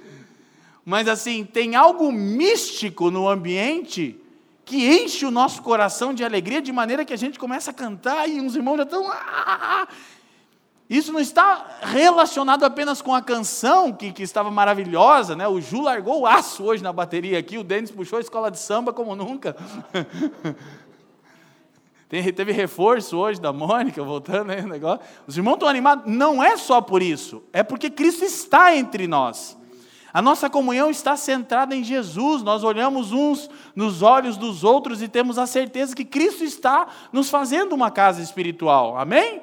mas 0.86 1.10
assim, 1.10 1.44
tem 1.44 1.76
algo 1.76 2.10
místico 2.10 3.12
no 3.12 3.28
ambiente 3.28 4.19
que 4.70 4.88
enche 4.88 5.26
o 5.26 5.32
nosso 5.32 5.64
coração 5.64 6.14
de 6.14 6.24
alegria, 6.24 6.62
de 6.62 6.72
maneira 6.72 7.04
que 7.04 7.12
a 7.12 7.18
gente 7.18 7.40
começa 7.40 7.72
a 7.72 7.74
cantar 7.74 8.30
e 8.30 8.40
uns 8.40 8.56
irmãos 8.56 8.78
já 8.78 8.84
estão. 8.84 9.12
Ah, 9.12 9.18
ah, 9.18 9.60
ah. 9.60 9.88
Isso 10.88 11.12
não 11.12 11.20
está 11.20 11.80
relacionado 11.82 12.64
apenas 12.64 13.02
com 13.02 13.16
a 13.16 13.22
canção, 13.22 13.92
que, 13.92 14.12
que 14.12 14.22
estava 14.22 14.52
maravilhosa, 14.52 15.36
né? 15.36 15.48
O 15.48 15.60
Ju 15.60 15.82
largou 15.82 16.22
o 16.22 16.28
aço 16.28 16.64
hoje 16.64 16.84
na 16.84 16.94
bateria 16.94 17.40
aqui, 17.40 17.58
o 17.58 17.64
Denis 17.64 17.90
puxou 17.90 18.18
a 18.18 18.22
escola 18.22 18.52
de 18.52 18.60
samba 18.60 18.94
como 18.94 19.16
nunca. 19.16 19.58
Teve 22.08 22.52
reforço 22.52 23.18
hoje 23.18 23.42
da 23.42 23.52
Mônica, 23.52 24.04
voltando 24.04 24.52
aí 24.52 24.62
o 24.62 24.68
negócio. 24.68 25.04
Os 25.26 25.36
irmãos 25.36 25.56
estão 25.56 25.68
animados. 25.68 26.06
Não 26.06 26.44
é 26.44 26.58
só 26.58 26.80
por 26.80 27.02
isso, 27.02 27.42
é 27.52 27.64
porque 27.64 27.90
Cristo 27.90 28.24
está 28.24 28.76
entre 28.76 29.08
nós. 29.08 29.58
A 30.14 30.22
nossa 30.22 30.50
comunhão 30.50 30.90
está 30.90 31.16
centrada 31.16 31.76
em 31.76 31.84
Jesus, 31.84 32.42
nós 32.42 32.64
olhamos 32.64 33.12
uns 33.12 33.50
nos 33.76 34.02
olhos 34.02 34.38
dos 34.38 34.64
outros 34.64 35.02
e 35.02 35.08
temos 35.08 35.38
a 35.38 35.46
certeza 35.46 35.96
que 35.96 36.06
Cristo 36.06 36.44
está 36.44 36.88
nos 37.14 37.30
fazendo 37.30 37.74
uma 37.74 37.92
casa 37.92 38.22
espiritual, 38.22 38.98
amém? 38.98 39.42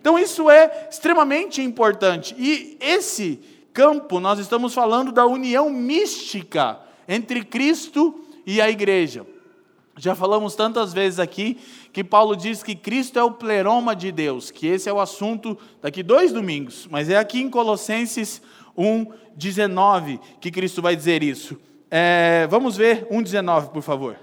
Então 0.00 0.18
isso 0.18 0.48
é 0.48 0.88
extremamente 0.90 1.60
importante. 1.60 2.34
E 2.38 2.76
esse 2.80 3.40
campo, 3.72 4.20
nós 4.20 4.38
estamos 4.38 4.72
falando 4.72 5.10
da 5.10 5.26
união 5.26 5.68
mística 5.68 6.78
entre 7.08 7.44
Cristo 7.44 8.24
e 8.46 8.60
a 8.60 8.70
igreja. 8.70 9.26
Já 9.96 10.14
falamos 10.14 10.54
tantas 10.54 10.92
vezes 10.92 11.18
aqui 11.18 11.58
que 11.92 12.04
Paulo 12.04 12.36
diz 12.36 12.62
que 12.62 12.76
Cristo 12.76 13.18
é 13.18 13.22
o 13.22 13.32
pleroma 13.32 13.96
de 13.96 14.12
Deus, 14.12 14.52
que 14.52 14.68
esse 14.68 14.88
é 14.88 14.92
o 14.92 15.00
assunto 15.00 15.58
daqui 15.82 16.04
dois 16.04 16.32
domingos, 16.32 16.86
mas 16.88 17.10
é 17.10 17.16
aqui 17.16 17.40
em 17.40 17.50
Colossenses 17.50 18.40
1,19 18.78 20.20
que 20.40 20.50
Cristo 20.50 20.80
vai 20.80 20.94
dizer 20.94 21.22
isso. 21.22 21.60
É, 21.90 22.46
vamos 22.48 22.76
ver 22.76 23.06
1,19, 23.08 23.70
por 23.70 23.82
favor. 23.82 24.16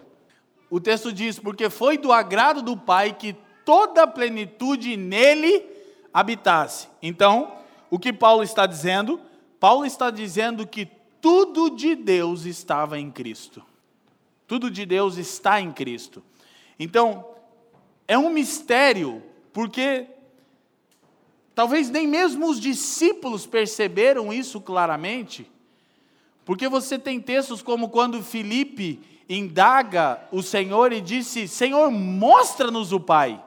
O 0.69 0.79
texto 0.79 1.11
diz: 1.11 1.37
Porque 1.37 1.69
foi 1.69 1.97
do 1.97 2.11
agrado 2.11 2.61
do 2.61 2.77
Pai 2.77 3.13
que 3.13 3.35
toda 3.65 4.03
a 4.03 4.07
plenitude 4.07 4.95
nele 4.95 5.65
habitasse. 6.13 6.87
Então, 7.01 7.53
o 7.89 7.99
que 7.99 8.13
Paulo 8.13 8.43
está 8.43 8.65
dizendo? 8.65 9.19
Paulo 9.59 9.85
está 9.85 10.09
dizendo 10.09 10.65
que 10.65 10.87
tudo 11.19 11.69
de 11.71 11.95
Deus 11.95 12.45
estava 12.45 12.99
em 12.99 13.11
Cristo. 13.11 13.63
Tudo 14.47 14.69
de 14.69 14.85
Deus 14.85 15.17
está 15.17 15.59
em 15.59 15.71
Cristo. 15.71 16.23
Então, 16.79 17.25
é 18.07 18.17
um 18.17 18.29
mistério, 18.29 19.23
porque 19.51 20.05
Talvez 21.55 21.89
nem 21.89 22.05
mesmo 22.05 22.47
os 22.49 22.59
discípulos 22.59 23.47
perceberam 23.47 24.33
isso 24.33 24.59
claramente, 24.59 25.49
porque 26.43 26.67
você 26.67 26.99
tem 26.99 27.19
textos 27.19 27.61
como 27.61 27.87
quando 27.87 28.21
Filipe 28.21 28.99
indaga 29.29 30.21
o 30.33 30.43
Senhor 30.43 30.91
e 30.91 30.99
disse: 30.99 31.47
Senhor, 31.47 31.89
mostra-nos 31.89 32.91
o 32.91 32.99
Pai. 32.99 33.41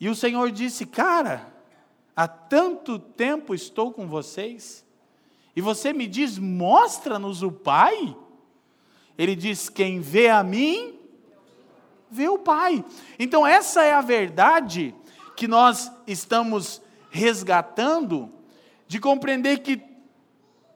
E 0.00 0.08
o 0.08 0.16
Senhor 0.16 0.50
disse: 0.50 0.84
Cara, 0.84 1.46
há 2.14 2.26
tanto 2.26 2.98
tempo 2.98 3.54
estou 3.54 3.92
com 3.92 4.08
vocês, 4.08 4.84
e 5.54 5.60
você 5.60 5.92
me 5.92 6.08
diz: 6.08 6.38
Mostra-nos 6.38 7.44
o 7.44 7.52
Pai. 7.52 8.16
Ele 9.16 9.36
diz: 9.36 9.68
Quem 9.68 10.00
vê 10.00 10.28
a 10.28 10.42
mim, 10.42 10.98
vê 12.10 12.28
o 12.28 12.38
Pai. 12.38 12.84
Então, 13.16 13.46
essa 13.46 13.84
é 13.84 13.92
a 13.92 14.00
verdade 14.00 14.92
que 15.36 15.48
nós 15.48 15.90
estamos 16.06 16.82
resgatando 17.10 18.32
de 18.86 18.98
compreender 18.98 19.58
que 19.58 19.82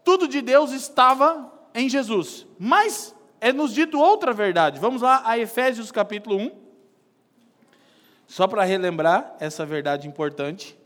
tudo 0.04 0.28
de 0.28 0.40
Deus 0.40 0.72
estava 0.72 1.52
em 1.74 1.88
Jesus. 1.88 2.46
Mas 2.58 3.14
é 3.40 3.52
nos 3.52 3.72
dito 3.72 3.98
outra 3.98 4.32
verdade. 4.32 4.78
Vamos 4.80 5.02
lá 5.02 5.22
a 5.24 5.38
Efésios 5.38 5.90
capítulo 5.90 6.36
1. 6.36 6.50
Só 8.26 8.46
para 8.46 8.64
relembrar 8.64 9.36
essa 9.38 9.64
verdade 9.64 10.08
importante. 10.08 10.76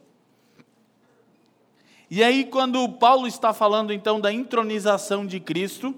E 2.11 2.25
aí, 2.25 2.45
quando 2.45 2.89
Paulo 2.89 3.27
está 3.27 3.53
falando 3.53 3.93
então 3.93 4.21
da 4.21 4.33
intronização 4.33 5.25
de 5.25 5.39
Cristo, 5.39 5.95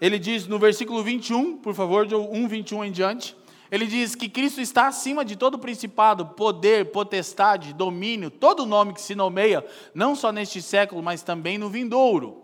ele 0.00 0.18
diz 0.18 0.46
no 0.46 0.58
versículo 0.58 1.02
21, 1.02 1.58
por 1.58 1.74
favor, 1.74 2.06
de 2.06 2.14
1, 2.14 2.48
21 2.48 2.84
em 2.86 2.92
diante. 2.92 3.36
Ele 3.74 3.88
diz 3.88 4.14
que 4.14 4.28
Cristo 4.28 4.60
está 4.60 4.86
acima 4.86 5.24
de 5.24 5.34
todo 5.34 5.58
principado, 5.58 6.26
poder, 6.26 6.92
potestade, 6.92 7.72
domínio, 7.72 8.30
todo 8.30 8.64
nome 8.64 8.92
que 8.92 9.00
se 9.02 9.16
nomeia, 9.16 9.66
não 9.92 10.14
só 10.14 10.30
neste 10.30 10.62
século, 10.62 11.02
mas 11.02 11.24
também 11.24 11.58
no 11.58 11.68
vindouro. 11.68 12.40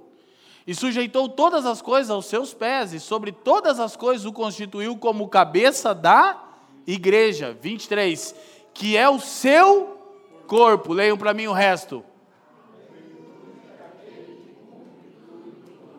E 0.67 0.75
sujeitou 0.75 1.29
todas 1.29 1.65
as 1.67 1.81
coisas 1.81 2.11
aos 2.11 2.27
seus 2.27 2.53
pés, 2.53 2.93
e 2.93 2.99
sobre 2.99 3.31
todas 3.31 3.79
as 3.79 3.95
coisas 3.95 4.27
o 4.27 4.33
constituiu 4.33 4.97
como 4.97 5.29
cabeça 5.29 5.95
da 5.95 6.49
igreja, 6.85 7.57
23, 7.61 8.35
que 8.75 8.97
é 8.97 9.09
o 9.09 9.21
seu 9.21 10.01
corpo. 10.49 10.93
Leiam 10.93 11.17
para 11.17 11.33
mim 11.33 11.47
o 11.47 11.53
resto. 11.53 12.05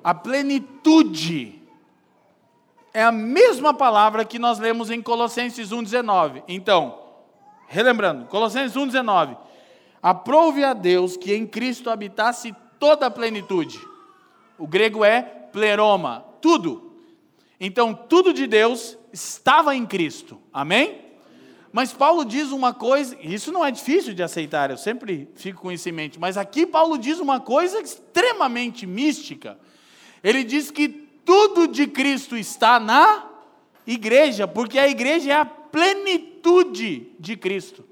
A 0.04 0.14
plenitude 0.14 1.61
é 2.94 3.04
a 3.04 3.12
mesma 3.12 3.74
palavra 3.74 4.26
que 4.26 4.38
nós 4.38 4.60
lemos 4.60 4.90
em 4.90 5.02
Colossenses 5.02 5.70
1,19. 5.70 6.44
Então, 6.48 7.00
relembrando, 7.68 8.26
Colossenses 8.26 8.76
1,19. 8.76 9.38
Aprove 10.02 10.64
a 10.64 10.74
Deus 10.74 11.16
que 11.16 11.34
em 11.34 11.46
Cristo 11.46 11.90
habitasse 11.90 12.56
toda 12.80 13.06
a 13.06 13.12
plenitude. 13.12 13.80
O 14.58 14.68
grego 14.68 15.06
é 15.06 15.22
pleroma, 15.22 16.26
tudo. 16.42 16.94
Então, 17.60 17.94
tudo 17.94 18.34
de 18.34 18.48
Deus 18.48 18.98
estava 19.14 19.76
em 19.76 19.86
Cristo. 19.86 20.42
Amém? 20.52 21.00
Mas 21.72 21.94
Paulo 21.94 22.26
diz 22.26 22.52
uma 22.52 22.74
coisa, 22.74 23.16
isso 23.22 23.52
não 23.52 23.64
é 23.64 23.72
difícil 23.72 24.14
de 24.14 24.22
aceitar, 24.22 24.70
eu 24.70 24.78
sempre 24.78 25.30
fico 25.36 25.62
com 25.62 25.72
isso 25.72 25.88
em 25.88 25.94
mente, 25.94 26.20
mas 26.20 26.36
aqui 26.36 26.66
Paulo 26.66 26.98
diz 26.98 27.18
uma 27.20 27.40
coisa 27.40 27.80
extremamente 27.80 28.86
mística. 28.86 29.58
Ele 30.22 30.44
diz 30.44 30.70
que 30.70 31.01
tudo 31.26 31.68
de 31.68 31.88
Cristo 31.88 32.38
está 32.38 32.80
na 32.80 33.30
igreja, 33.86 34.48
porque 34.48 34.78
a 34.78 34.88
igreja 34.88 35.32
é 35.32 35.36
a 35.36 35.46
plenitude 35.46 37.12
de 37.20 37.36
Cristo. 37.36 37.86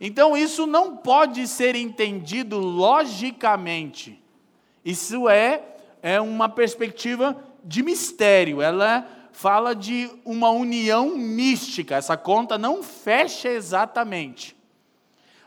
Então 0.00 0.36
isso 0.36 0.66
não 0.66 0.96
pode 0.96 1.46
ser 1.46 1.74
entendido 1.74 2.58
logicamente. 2.58 4.22
Isso 4.84 5.28
é, 5.28 5.62
é 6.02 6.20
uma 6.20 6.48
perspectiva 6.48 7.36
de 7.64 7.82
mistério, 7.82 8.62
ela 8.62 9.06
fala 9.32 9.74
de 9.74 10.08
uma 10.24 10.50
união 10.50 11.16
mística. 11.16 11.96
Essa 11.96 12.16
conta 12.16 12.56
não 12.56 12.82
fecha 12.82 13.48
exatamente. 13.48 14.56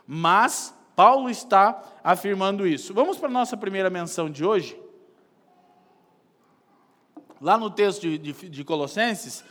Mas 0.06 0.74
Paulo 0.94 1.30
está 1.30 1.82
afirmando 2.04 2.66
isso. 2.66 2.92
Vamos 2.92 3.16
para 3.16 3.28
a 3.28 3.32
nossa 3.32 3.56
primeira 3.56 3.90
menção 3.90 4.30
de 4.30 4.44
hoje. 4.44 4.79
Lá 7.40 7.56
no 7.56 7.70
texto 7.70 8.02
de, 8.02 8.18
de, 8.18 8.32
de 8.32 8.64
Colossenses, 8.64 9.42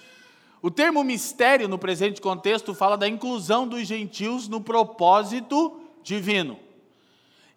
o 0.62 0.69
termo 0.69 1.03
mistério 1.03 1.67
no 1.67 1.79
presente 1.79 2.22
contexto 2.22 2.74
fala 2.74 2.98
da 2.98 3.08
inclusão 3.08 3.67
dos 3.67 3.88
gentios 3.88 4.48
no 4.48 4.62
propósito 4.62 5.79
divino. 6.03 6.60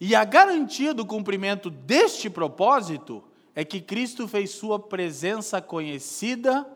E 0.01 0.15
a 0.15 0.25
garantia 0.25 0.95
do 0.95 1.05
cumprimento 1.05 1.69
deste 1.69 2.31
propósito 2.31 3.23
é 3.55 3.65
que 3.65 3.81
Cristo 3.81 4.27
fez 4.27 4.51
sua 4.51 4.79
presença 4.79 5.61
conhecida 5.61 6.67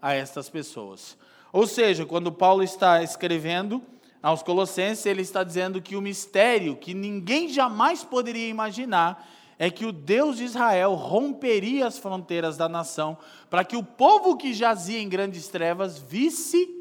a 0.00 0.14
estas 0.14 0.48
pessoas. 0.48 1.16
Ou 1.52 1.66
seja, 1.66 2.04
quando 2.04 2.30
Paulo 2.30 2.62
está 2.62 3.02
escrevendo 3.02 3.82
aos 4.22 4.42
Colossenses, 4.42 5.06
ele 5.06 5.22
está 5.22 5.42
dizendo 5.42 5.80
que 5.80 5.96
o 5.96 6.00
mistério 6.02 6.76
que 6.76 6.92
ninguém 6.92 7.48
jamais 7.48 8.04
poderia 8.04 8.48
imaginar 8.48 9.26
é 9.58 9.70
que 9.70 9.84
o 9.84 9.92
Deus 9.92 10.36
de 10.36 10.44
Israel 10.44 10.94
romperia 10.94 11.86
as 11.86 11.98
fronteiras 11.98 12.56
da 12.56 12.68
nação 12.68 13.18
para 13.50 13.64
que 13.64 13.76
o 13.76 13.82
povo 13.82 14.36
que 14.36 14.54
jazia 14.54 15.00
em 15.00 15.08
grandes 15.08 15.48
trevas 15.48 15.98
visse 15.98 16.78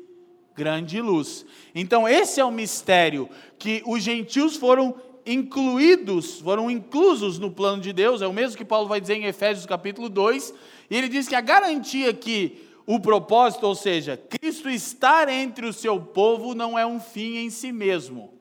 grande 0.56 1.02
luz. 1.02 1.46
Então, 1.74 2.08
esse 2.08 2.40
é 2.40 2.46
o 2.46 2.52
mistério 2.52 3.30
que 3.60 3.84
os 3.86 4.02
gentios 4.02 4.56
foram 4.56 4.96
incluídos, 5.26 6.40
foram 6.40 6.72
inclusos 6.72 7.38
no 7.38 7.52
plano 7.52 7.82
de 7.82 7.94
Deus, 7.94 8.22
é 8.22 8.28
o 8.28 8.34
mesmo 8.34 8.58
que 8.58 8.66
Paulo 8.66 8.88
vai 8.88 9.00
dizer 9.00 9.16
em 9.16 9.26
Efésios 9.26 9.66
capítulo 9.66 10.10
2, 10.10 10.54
e 10.90 10.98
ele 10.98 11.10
diz 11.10 11.28
que 11.28 11.36
a 11.36 11.42
garantia 11.42 12.14
que 12.14 12.66
o 12.88 13.00
propósito, 13.00 13.68
ou 13.68 13.76
seja, 13.76 14.16
Cristo 14.16 14.70
estar 14.70 15.28
entre 15.28 15.66
o 15.66 15.74
seu 15.74 16.00
povo 16.00 16.56
não 16.56 16.80
é 16.80 16.86
um 16.86 17.02
fim 17.02 17.36
em 17.36 17.50
si 17.50 17.72
mesmo. 17.72 18.34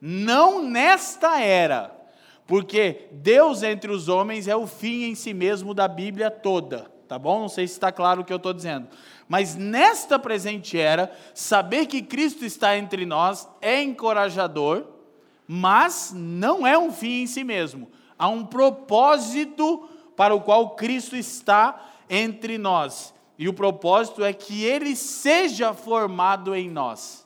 Não 0.00 0.62
nesta 0.62 1.38
era, 1.40 1.94
porque 2.46 3.08
Deus 3.10 3.62
entre 3.62 3.90
os 3.90 4.08
homens 4.08 4.48
é 4.48 4.54
o 4.54 4.66
fim 4.66 5.04
em 5.04 5.14
si 5.14 5.32
mesmo 5.32 5.72
da 5.72 5.88
Bíblia 5.88 6.30
toda, 6.30 6.90
tá 7.08 7.18
bom? 7.18 7.40
Não 7.40 7.48
sei 7.48 7.66
se 7.66 7.74
está 7.74 7.90
claro 7.90 8.20
o 8.20 8.24
que 8.24 8.32
eu 8.32 8.36
estou 8.36 8.52
dizendo. 8.52 8.88
Mas 9.26 9.54
nesta 9.54 10.18
presente 10.18 10.78
era, 10.78 11.10
saber 11.32 11.86
que 11.86 12.02
Cristo 12.02 12.44
está 12.44 12.76
entre 12.76 13.06
nós 13.06 13.48
é 13.60 13.82
encorajador, 13.82 14.84
mas 15.46 16.12
não 16.14 16.66
é 16.66 16.78
um 16.78 16.92
fim 16.92 17.22
em 17.22 17.26
si 17.26 17.42
mesmo. 17.42 17.90
Há 18.18 18.28
um 18.28 18.44
propósito 18.44 19.88
para 20.16 20.34
o 20.34 20.40
qual 20.40 20.70
Cristo 20.70 21.16
está 21.16 21.80
entre 22.08 22.58
nós. 22.58 23.14
E 23.38 23.48
o 23.48 23.54
propósito 23.54 24.22
é 24.22 24.32
que 24.32 24.64
ele 24.64 24.94
seja 24.94 25.72
formado 25.72 26.54
em 26.54 26.70
nós. 26.70 27.23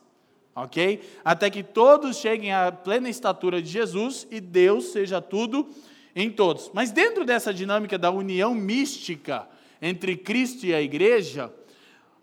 Ok? 0.55 1.01
Até 1.23 1.49
que 1.49 1.63
todos 1.63 2.17
cheguem 2.17 2.51
à 2.51 2.71
plena 2.71 3.09
estatura 3.09 3.61
de 3.61 3.69
Jesus 3.69 4.27
e 4.29 4.41
Deus 4.41 4.85
seja 4.85 5.21
tudo 5.21 5.69
em 6.15 6.29
todos. 6.29 6.69
Mas 6.73 6.91
dentro 6.91 7.23
dessa 7.23 7.53
dinâmica 7.53 7.97
da 7.97 8.11
união 8.11 8.53
mística 8.53 9.47
entre 9.81 10.17
Cristo 10.17 10.65
e 10.65 10.73
a 10.73 10.81
igreja, 10.81 11.53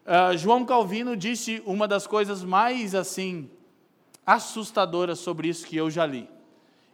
uh, 0.04 0.36
João 0.36 0.64
Calvino 0.64 1.16
disse 1.16 1.62
uma 1.64 1.88
das 1.88 2.06
coisas 2.06 2.44
mais 2.44 2.94
assim 2.94 3.48
assustadoras 4.26 5.20
sobre 5.20 5.48
isso 5.48 5.66
que 5.66 5.76
eu 5.76 5.90
já 5.90 6.04
li 6.04 6.28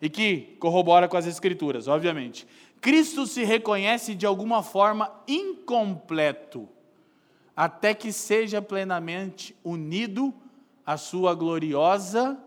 e 0.01 0.11
que 0.11 0.57
corrobora 0.59 1.09
com 1.09 1.16
as 1.16 1.27
escrituras, 1.27 1.88
obviamente. 1.88 2.47
Cristo 2.81 3.27
se 3.27 3.45
reconhece 3.45 4.14
de 4.14 4.27
alguma 4.27 4.62
forma 4.62 5.11
incompleto 5.27 6.68
até 7.57 7.95
que 7.95 8.12
seja 8.12 8.61
plenamente 8.61 9.55
unido 9.62 10.35
à 10.85 10.97
sua 10.97 11.35
gloriosa 11.35 12.38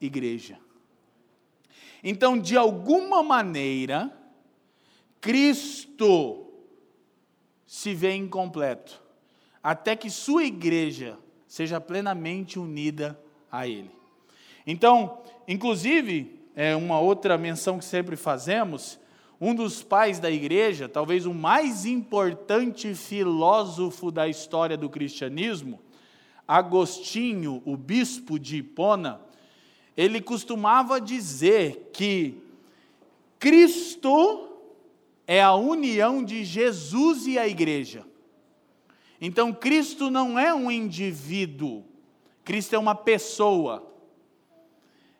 igreja. 0.00 0.58
Então, 2.02 2.38
de 2.38 2.56
alguma 2.56 3.22
maneira, 3.22 4.10
Cristo 5.20 6.46
se 7.66 7.94
vê 7.94 8.14
incompleto, 8.14 9.00
até 9.62 9.94
que 9.94 10.08
sua 10.08 10.44
igreja 10.44 11.18
seja 11.46 11.80
plenamente 11.80 12.58
unida 12.58 13.20
a 13.50 13.66
Ele. 13.66 13.90
Então, 14.66 15.22
inclusive, 15.46 16.40
é 16.54 16.74
uma 16.74 17.00
outra 17.00 17.36
menção 17.36 17.78
que 17.78 17.84
sempre 17.84 18.16
fazemos, 18.16 18.98
um 19.40 19.54
dos 19.54 19.82
pais 19.82 20.18
da 20.18 20.30
igreja, 20.30 20.88
talvez 20.88 21.26
o 21.26 21.32
mais 21.32 21.86
importante 21.86 22.94
filósofo 22.94 24.10
da 24.10 24.28
história 24.28 24.76
do 24.76 24.88
cristianismo, 24.88 25.80
Agostinho, 26.50 27.62
o 27.64 27.76
bispo 27.76 28.36
de 28.36 28.56
Hipona, 28.56 29.20
ele 29.96 30.20
costumava 30.20 31.00
dizer 31.00 31.90
que 31.92 32.42
Cristo 33.38 34.48
é 35.28 35.40
a 35.40 35.54
união 35.54 36.24
de 36.24 36.44
Jesus 36.44 37.28
e 37.28 37.38
a 37.38 37.46
igreja. 37.46 38.04
Então, 39.20 39.52
Cristo 39.52 40.10
não 40.10 40.36
é 40.36 40.52
um 40.52 40.68
indivíduo, 40.68 41.84
Cristo 42.42 42.74
é 42.74 42.78
uma 42.80 42.96
pessoa, 42.96 43.88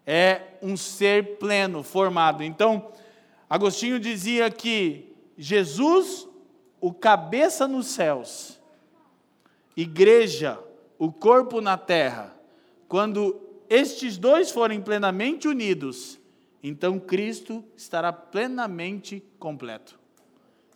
é 0.05 0.59
um 0.61 0.77
ser 0.77 1.38
pleno, 1.38 1.85
formado. 1.85 2.43
Então, 2.43 2.90
Agostinho 3.49 4.01
dizia 4.01 4.51
que 4.51 5.14
Jesus, 5.38 6.27
o 6.81 6.93
cabeça 6.93 7.69
nos 7.69 7.87
céus, 7.87 8.61
igreja, 9.77 10.59
o 11.01 11.11
corpo 11.11 11.63
na 11.63 11.79
terra, 11.79 12.37
quando 12.87 13.41
estes 13.71 14.19
dois 14.19 14.51
forem 14.51 14.83
plenamente 14.83 15.49
unidos, 15.49 16.21
então 16.63 16.99
Cristo 16.99 17.65
estará 17.75 18.13
plenamente 18.13 19.25
completo. 19.39 19.99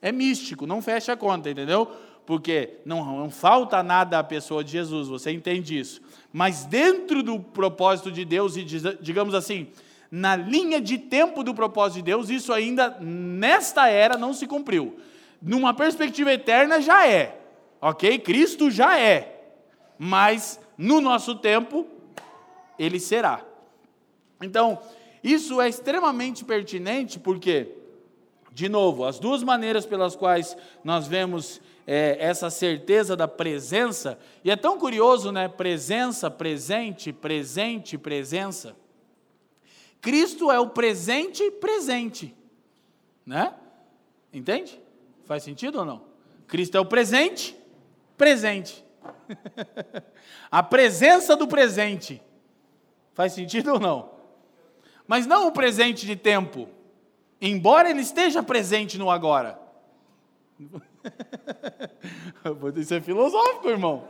É 0.01 0.11
místico, 0.11 0.67
não 0.67 0.81
fecha 0.81 1.13
a 1.13 1.17
conta, 1.17 1.51
entendeu? 1.51 1.87
Porque 2.25 2.79
não, 2.87 3.19
não 3.19 3.29
falta 3.29 3.83
nada 3.83 4.19
à 4.19 4.25
pessoa 4.25 4.65
de 4.65 4.73
Jesus, 4.73 5.09
você 5.09 5.31
entende 5.31 5.79
isso. 5.79 6.01
Mas 6.33 6.65
dentro 6.65 7.23
do 7.23 7.39
propósito 7.39 8.11
de 8.11 8.25
Deus, 8.25 8.57
e 8.57 8.65
digamos 9.03 9.35
assim, 9.35 9.69
na 10.11 10.35
linha 10.37 10.81
de 10.81 10.97
tempo 10.97 11.45
do 11.45 11.53
propósito 11.53 11.97
de 11.97 12.03
Deus, 12.05 12.31
isso 12.31 12.51
ainda 12.51 12.97
nesta 12.99 13.91
era 13.91 14.17
não 14.17 14.33
se 14.33 14.47
cumpriu. 14.47 14.97
Numa 15.43 15.75
perspectiva 15.75 16.33
eterna 16.33 16.81
já 16.81 17.07
é, 17.07 17.39
ok? 17.79 18.19
Cristo 18.21 18.71
já 18.71 18.99
é, 18.99 19.34
mas 19.99 20.61
no 20.77 21.01
nosso 21.01 21.35
tempo 21.35 21.87
ele 22.79 22.99
será. 22.99 23.45
Então, 24.43 24.79
isso 25.23 25.61
é 25.61 25.69
extremamente 25.69 26.45
pertinente 26.45 27.19
porque, 27.19 27.69
de 28.53 28.69
novo, 28.69 29.05
as 29.05 29.19
duas 29.19 29.43
maneiras 29.43 29.87
pelas 29.87 30.15
quais 30.15 30.57
nós 30.83 31.07
vemos 31.07 31.61
é, 31.87 32.17
essa 32.19 32.51
certeza 32.51 33.17
da 33.17 33.29
presença, 33.29 34.19
e 34.43 34.51
é 34.51 34.57
tão 34.57 34.79
curioso, 34.79 35.31
né? 35.31 35.49
Presença, 35.49 36.31
presente, 36.31 37.13
presente, 37.13 37.99
presença. 37.99 38.75
Cristo 40.01 40.51
é 40.51 40.61
o 40.61 40.69
presente 40.69 41.51
presente. 41.53 42.35
Né? 43.25 43.55
Entende? 44.33 44.79
Faz 45.25 45.43
sentido 45.43 45.79
ou 45.79 45.85
não? 45.85 46.03
Cristo 46.47 46.77
é 46.77 46.81
o 46.81 46.85
presente 46.85 47.57
presente. 48.17 48.84
a 50.51 50.63
presença 50.63 51.37
do 51.37 51.47
presente. 51.47 52.23
Faz 53.13 53.33
sentido 53.33 53.75
ou 53.75 53.81
não? 53.81 54.11
Mas 55.07 55.27
não 55.27 55.49
o 55.49 55.53
presente 55.53 56.07
de 56.07 56.17
tempo, 56.17 56.69
embora 57.41 57.91
ele 57.91 58.01
esteja 58.01 58.43
presente 58.43 58.99
no 58.99 59.11
agora. 59.11 59.59
Isso 62.77 62.95
é 62.95 63.01
filosófico, 63.01 63.69
irmão. 63.69 64.09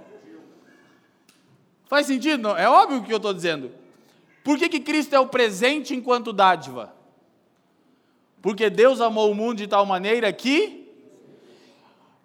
Faz 1.86 2.06
sentido? 2.06 2.56
É 2.56 2.68
óbvio 2.68 2.98
o 2.98 3.04
que 3.04 3.12
eu 3.12 3.18
estou 3.18 3.34
dizendo. 3.34 3.70
Por 4.42 4.58
que, 4.58 4.68
que 4.68 4.80
Cristo 4.80 5.14
é 5.14 5.20
o 5.20 5.26
presente 5.26 5.94
enquanto 5.94 6.32
dádiva? 6.32 6.94
Porque 8.42 8.68
Deus 8.68 9.00
amou 9.00 9.30
o 9.30 9.34
mundo 9.34 9.58
de 9.58 9.66
tal 9.66 9.86
maneira 9.86 10.32
que. 10.32 10.83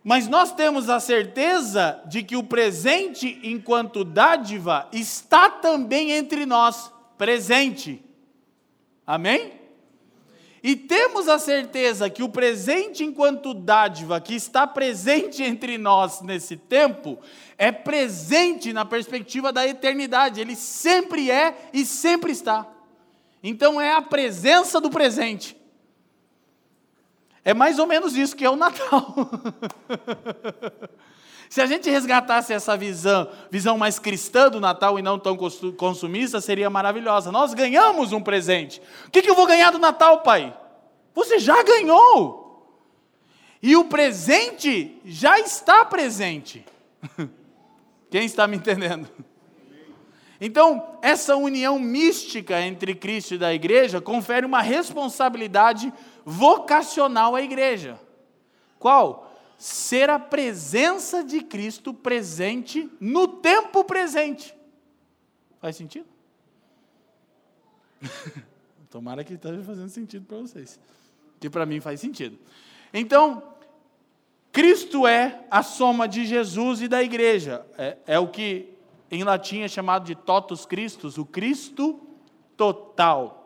Mas 0.10 0.28
nós 0.28 0.52
temos 0.52 0.90
a 0.90 1.00
certeza 1.00 2.02
de 2.08 2.24
que 2.24 2.36
o 2.36 2.44
presente 2.44 3.40
enquanto 3.44 4.04
dádiva 4.04 4.90
está 4.92 5.52
também 5.52 6.14
entre 6.14 6.48
nós, 6.48 6.92
presente. 7.16 8.04
Amém? 9.06 9.54
E 10.64 10.76
temos 10.76 11.30
a 11.30 11.38
certeza 11.38 12.10
que 12.10 12.24
o 12.24 12.28
presente 12.28 13.04
enquanto 13.04 13.54
dádiva 13.54 14.20
que 14.20 14.34
está 14.34 14.66
presente 14.66 15.44
entre 15.44 15.78
nós 15.78 16.22
nesse 16.22 16.58
tempo 16.58 17.20
é 17.56 17.72
presente 17.72 18.74
na 18.74 18.86
perspectiva 18.86 19.54
da 19.54 19.68
eternidade, 19.68 20.42
ele 20.42 20.56
sempre 20.56 21.30
é 21.30 21.70
e 21.72 21.86
sempre 21.86 22.32
está. 22.32 22.66
Então 23.44 23.80
é 23.80 23.94
a 23.94 24.02
presença 24.02 24.82
do 24.82 24.90
presente. 24.90 25.59
É 27.44 27.54
mais 27.54 27.80
ou 27.80 27.88
menos 27.88 28.16
isso 28.16 28.36
que 28.36 28.46
é 28.46 28.50
o 28.50 28.56
Natal. 28.56 29.16
Se 31.50 31.62
a 31.62 31.66
gente 31.66 31.90
resgatasse 31.90 32.54
essa 32.54 32.78
visão, 32.78 33.28
visão 33.50 33.76
mais 33.76 33.98
cristã 33.98 34.50
do 34.50 34.60
Natal 34.60 35.00
e 35.00 35.02
não 35.02 35.18
tão 35.18 35.36
consumista, 35.36 36.40
seria 36.40 36.70
maravilhosa. 36.70 37.32
Nós 37.32 37.56
ganhamos 37.56 38.14
um 38.14 38.22
presente. 38.22 38.80
O 39.08 39.10
que, 39.10 39.28
eu 39.28 39.34
vou 39.34 39.48
ganhar 39.48 39.72
do 39.72 39.80
Natal, 39.80 40.22
pai? 40.22 40.56
Você 41.16 41.40
já 41.40 41.64
ganhou. 41.64 42.48
E 43.64 43.76
o 43.76 43.86
presente 43.86 45.02
já 45.04 45.40
está 45.40 45.84
presente. 45.84 46.64
Quem 48.12 48.26
está 48.26 48.46
me 48.46 48.56
entendendo? 48.56 49.10
Então, 50.40 50.98
essa 51.02 51.36
união 51.36 51.80
mística 51.80 52.62
entre 52.62 52.94
Cristo 52.94 53.34
e 53.34 53.38
da 53.40 53.54
igreja 53.54 54.00
confere 54.00 54.46
uma 54.46 54.62
responsabilidade 54.62 55.92
vocacional 56.26 57.36
à 57.36 57.42
igreja. 57.42 58.00
Qual? 58.78 59.30
ser 59.60 60.10
a 60.10 60.18
presença 60.18 61.22
de 61.22 61.42
Cristo 61.42 61.94
presente 61.94 62.90
no 62.98 63.28
tempo 63.28 63.84
presente. 63.84 64.56
Faz 65.60 65.76
sentido? 65.76 66.08
Tomara 68.90 69.22
que 69.22 69.34
esteja 69.34 69.62
fazendo 69.62 69.90
sentido 69.90 70.26
para 70.26 70.38
vocês. 70.38 70.80
Que 71.42 71.50
para 71.50 71.66
mim 71.66 71.82
faz 71.82 72.00
sentido. 72.00 72.40
Então, 72.94 73.44
Cristo 74.50 75.06
é 75.06 75.46
a 75.52 75.62
soma 75.62 76.08
de 76.08 76.26
Jesus 76.26 76.82
e 76.82 76.88
da 76.88 77.04
igreja. 77.04 77.66
É, 77.78 77.98
é 78.08 78.18
o 78.18 78.30
que 78.30 78.74
em 79.12 79.26
latim 79.26 79.60
é 79.60 79.68
chamado 79.68 80.06
de 80.06 80.16
totus 80.16 80.66
Christus, 80.66 81.18
o 81.18 81.26
Cristo 81.26 82.00
total. 82.56 83.39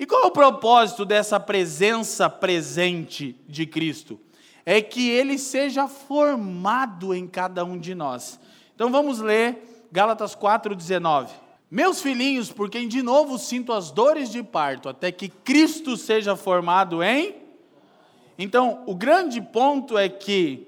E 0.00 0.06
qual 0.06 0.24
é 0.24 0.26
o 0.26 0.32
propósito 0.32 1.04
dessa 1.04 1.38
presença 1.38 2.28
presente 2.28 3.36
de 3.46 3.66
Cristo? 3.66 4.18
é 4.64 4.80
que 4.80 5.08
ele 5.08 5.38
seja 5.38 5.88
formado 5.88 7.14
em 7.14 7.26
cada 7.26 7.64
um 7.64 7.78
de 7.78 7.94
nós. 7.94 8.38
Então 8.74 8.90
vamos 8.90 9.18
ler 9.18 9.86
Gálatas 9.90 10.34
4,19. 10.36 11.28
Meus 11.70 12.00
filhinhos, 12.00 12.50
por 12.50 12.68
quem 12.68 12.88
de 12.88 13.02
novo 13.02 13.38
sinto 13.38 13.72
as 13.72 13.90
dores 13.90 14.30
de 14.30 14.42
parto, 14.42 14.88
até 14.88 15.10
que 15.12 15.28
Cristo 15.28 15.96
seja 15.96 16.36
formado 16.36 17.02
em. 17.02 17.36
Então, 18.38 18.82
o 18.86 18.94
grande 18.94 19.40
ponto 19.40 19.96
é 19.96 20.08
que 20.08 20.66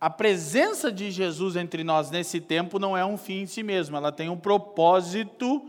a 0.00 0.10
presença 0.10 0.92
de 0.92 1.10
Jesus 1.10 1.56
entre 1.56 1.82
nós 1.82 2.10
nesse 2.10 2.40
tempo 2.40 2.78
não 2.78 2.96
é 2.96 3.04
um 3.04 3.16
fim 3.16 3.42
em 3.42 3.46
si 3.46 3.62
mesmo, 3.62 3.96
ela 3.96 4.12
tem 4.12 4.28
um 4.28 4.36
propósito 4.36 5.62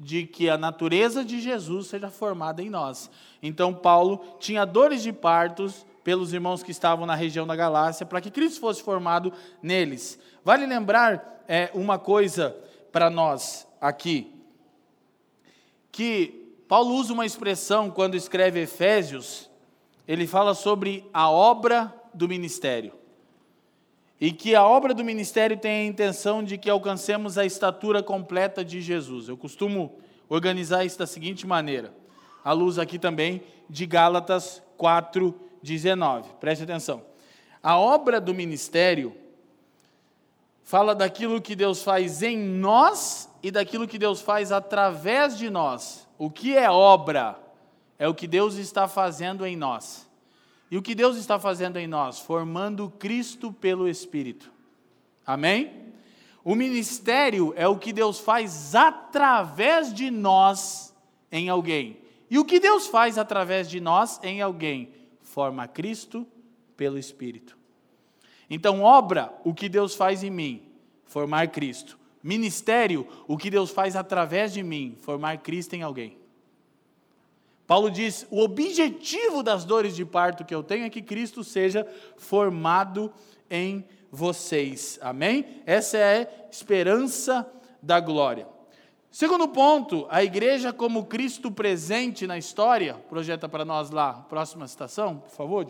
de 0.00 0.24
que 0.24 0.48
a 0.48 0.56
natureza 0.56 1.24
de 1.24 1.40
Jesus 1.40 1.88
seja 1.88 2.08
formada 2.08 2.62
em 2.62 2.70
nós. 2.70 3.10
Então, 3.42 3.74
Paulo 3.74 4.24
tinha 4.38 4.64
dores 4.64 5.02
de 5.02 5.12
partos 5.12 5.84
pelos 6.04 6.32
irmãos 6.32 6.62
que 6.62 6.70
estavam 6.70 7.04
na 7.04 7.16
região 7.16 7.46
da 7.46 7.56
Galácia, 7.56 8.06
para 8.06 8.20
que 8.20 8.30
Cristo 8.30 8.60
fosse 8.60 8.82
formado 8.82 9.32
neles. 9.60 10.18
Vale 10.44 10.66
lembrar 10.66 11.42
é, 11.48 11.70
uma 11.74 11.98
coisa 11.98 12.56
para 12.92 13.10
nós 13.10 13.66
aqui, 13.80 14.32
que 15.90 16.62
Paulo 16.68 16.94
usa 16.94 17.12
uma 17.12 17.26
expressão 17.26 17.90
quando 17.90 18.14
escreve 18.14 18.60
Efésios, 18.60 19.50
ele 20.06 20.26
fala 20.26 20.54
sobre 20.54 21.04
a 21.12 21.28
obra 21.28 21.92
do 22.14 22.28
ministério. 22.28 22.97
E 24.20 24.32
que 24.32 24.54
a 24.54 24.66
obra 24.66 24.92
do 24.92 25.04
ministério 25.04 25.56
tem 25.56 25.82
a 25.82 25.90
intenção 25.90 26.42
de 26.42 26.58
que 26.58 26.68
alcancemos 26.68 27.38
a 27.38 27.46
estatura 27.46 28.02
completa 28.02 28.64
de 28.64 28.80
Jesus. 28.80 29.28
Eu 29.28 29.36
costumo 29.36 29.98
organizar 30.28 30.84
isso 30.84 30.98
da 30.98 31.06
seguinte 31.06 31.46
maneira, 31.46 31.94
à 32.44 32.52
luz 32.52 32.78
aqui 32.78 32.98
também 32.98 33.42
de 33.70 33.86
Gálatas 33.86 34.62
4, 34.76 35.34
19. 35.62 36.30
Preste 36.40 36.64
atenção. 36.64 37.02
A 37.62 37.78
obra 37.78 38.20
do 38.20 38.34
ministério 38.34 39.14
fala 40.64 40.94
daquilo 40.94 41.40
que 41.40 41.54
Deus 41.54 41.82
faz 41.82 42.22
em 42.22 42.38
nós 42.38 43.28
e 43.42 43.50
daquilo 43.50 43.86
que 43.86 43.98
Deus 43.98 44.20
faz 44.20 44.52
através 44.52 45.36
de 45.36 45.48
nós. 45.48 46.06
O 46.18 46.30
que 46.30 46.56
é 46.56 46.70
obra? 46.70 47.38
É 47.98 48.08
o 48.08 48.14
que 48.14 48.26
Deus 48.26 48.54
está 48.56 48.86
fazendo 48.88 49.46
em 49.46 49.56
nós. 49.56 50.07
E 50.70 50.76
o 50.76 50.82
que 50.82 50.94
Deus 50.94 51.16
está 51.16 51.38
fazendo 51.38 51.78
em 51.78 51.86
nós? 51.86 52.18
Formando 52.18 52.90
Cristo 52.98 53.52
pelo 53.52 53.88
Espírito. 53.88 54.50
Amém? 55.26 55.92
O 56.44 56.54
ministério 56.54 57.52
é 57.56 57.66
o 57.66 57.78
que 57.78 57.92
Deus 57.92 58.20
faz 58.20 58.74
através 58.74 59.92
de 59.92 60.10
nós 60.10 60.94
em 61.30 61.48
alguém. 61.48 61.98
E 62.30 62.38
o 62.38 62.44
que 62.44 62.60
Deus 62.60 62.86
faz 62.86 63.18
através 63.18 63.68
de 63.68 63.80
nós 63.80 64.20
em 64.22 64.40
alguém? 64.40 64.92
forma 65.28 65.68
Cristo 65.68 66.26
pelo 66.76 66.98
Espírito. 66.98 67.56
Então, 68.50 68.80
obra, 68.82 69.32
o 69.44 69.54
que 69.54 69.68
Deus 69.68 69.94
faz 69.94 70.24
em 70.24 70.30
mim, 70.30 70.62
formar 71.04 71.48
Cristo. 71.48 71.98
Ministério, 72.22 73.06
o 73.28 73.36
que 73.36 73.50
Deus 73.50 73.70
faz 73.70 73.94
através 73.94 74.52
de 74.52 74.62
mim, 74.62 74.96
formar 75.00 75.38
Cristo 75.38 75.74
em 75.74 75.82
alguém. 75.82 76.18
Paulo 77.68 77.90
diz: 77.90 78.26
o 78.30 78.40
objetivo 78.40 79.42
das 79.42 79.62
dores 79.62 79.94
de 79.94 80.02
parto 80.02 80.42
que 80.42 80.54
eu 80.54 80.62
tenho 80.62 80.86
é 80.86 80.90
que 80.90 81.02
Cristo 81.02 81.44
seja 81.44 81.86
formado 82.16 83.12
em 83.50 83.84
vocês. 84.10 84.98
Amém? 85.02 85.62
Essa 85.66 85.98
é 85.98 86.22
a 86.22 86.50
esperança 86.50 87.46
da 87.82 88.00
glória. 88.00 88.48
Segundo 89.10 89.46
ponto, 89.48 90.06
a 90.08 90.24
igreja 90.24 90.72
como 90.72 91.04
Cristo 91.04 91.50
presente 91.50 92.26
na 92.26 92.38
história, 92.38 92.94
projeta 93.06 93.46
para 93.46 93.66
nós 93.66 93.90
lá, 93.90 94.14
próxima 94.14 94.66
citação, 94.66 95.18
por 95.18 95.30
favor. 95.30 95.66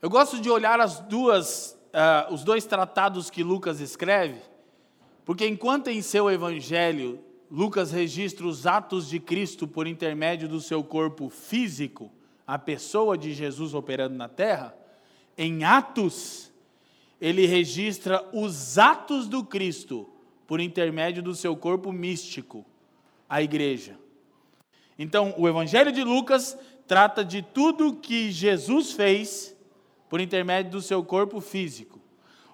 Eu 0.00 0.08
gosto 0.08 0.40
de 0.40 0.48
olhar 0.48 0.80
as 0.80 1.00
duas, 1.00 1.78
uh, 1.92 2.32
os 2.32 2.42
dois 2.44 2.64
tratados 2.64 3.28
que 3.28 3.42
Lucas 3.42 3.80
escreve, 3.80 4.40
porque 5.26 5.46
enquanto 5.46 5.88
em 5.88 6.00
seu 6.00 6.30
evangelho 6.30 7.22
Lucas 7.50 7.90
registra 7.90 8.46
os 8.46 8.66
atos 8.66 9.08
de 9.08 9.18
Cristo 9.18 9.66
por 9.66 9.86
intermédio 9.86 10.48
do 10.48 10.60
seu 10.60 10.84
corpo 10.84 11.28
físico, 11.28 12.12
a 12.46 12.58
pessoa 12.58 13.18
de 13.18 13.32
Jesus 13.32 13.74
operando 13.74 14.14
na 14.14 14.28
terra, 14.28 14.74
em 15.36 15.64
Atos 15.64 16.50
ele 17.20 17.46
registra 17.46 18.26
os 18.32 18.78
atos 18.78 19.28
do 19.28 19.44
Cristo 19.44 20.08
por 20.46 20.58
intermédio 20.58 21.22
do 21.22 21.34
seu 21.34 21.54
corpo 21.54 21.92
místico, 21.92 22.64
a 23.28 23.42
igreja. 23.42 23.98
Então, 24.98 25.34
o 25.36 25.46
Evangelho 25.46 25.92
de 25.92 26.02
Lucas 26.02 26.58
trata 26.86 27.24
de 27.24 27.42
tudo 27.42 27.96
que 27.96 28.32
Jesus 28.32 28.92
fez 28.92 29.54
por 30.08 30.20
intermédio 30.20 30.72
do 30.72 30.82
seu 30.82 31.04
corpo 31.04 31.40
físico. 31.40 32.00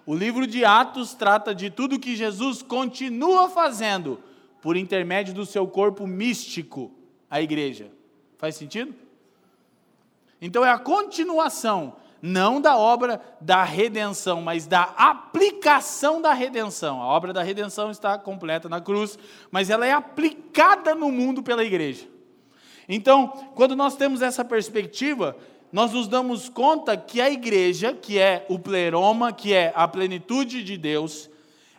O 0.04 0.14
livro 0.14 0.46
de 0.46 0.64
Atos 0.64 1.14
trata 1.14 1.54
de 1.54 1.70
tudo 1.70 1.98
que 1.98 2.14
Jesus 2.14 2.60
continua 2.60 3.48
fazendo 3.48 4.20
por 4.66 4.76
intermédio 4.76 5.32
do 5.32 5.46
seu 5.46 5.64
corpo 5.68 6.08
místico, 6.08 6.90
a 7.30 7.40
igreja. 7.40 7.88
Faz 8.36 8.56
sentido? 8.56 8.92
Então 10.42 10.64
é 10.64 10.70
a 10.70 10.76
continuação 10.76 11.94
não 12.20 12.60
da 12.60 12.76
obra 12.76 13.20
da 13.40 13.62
redenção, 13.62 14.42
mas 14.42 14.66
da 14.66 14.82
aplicação 14.96 16.20
da 16.20 16.32
redenção. 16.32 17.00
A 17.00 17.06
obra 17.06 17.32
da 17.32 17.44
redenção 17.44 17.92
está 17.92 18.18
completa 18.18 18.68
na 18.68 18.80
cruz, 18.80 19.16
mas 19.52 19.70
ela 19.70 19.86
é 19.86 19.92
aplicada 19.92 20.96
no 20.96 21.12
mundo 21.12 21.44
pela 21.44 21.62
igreja. 21.62 22.08
Então, 22.88 23.28
quando 23.54 23.76
nós 23.76 23.94
temos 23.94 24.20
essa 24.20 24.44
perspectiva, 24.44 25.36
nós 25.70 25.92
nos 25.92 26.08
damos 26.08 26.48
conta 26.48 26.96
que 26.96 27.20
a 27.20 27.30
igreja, 27.30 27.92
que 27.94 28.18
é 28.18 28.44
o 28.48 28.58
pleroma, 28.58 29.32
que 29.32 29.54
é 29.54 29.72
a 29.76 29.86
plenitude 29.86 30.64
de 30.64 30.76
Deus, 30.76 31.30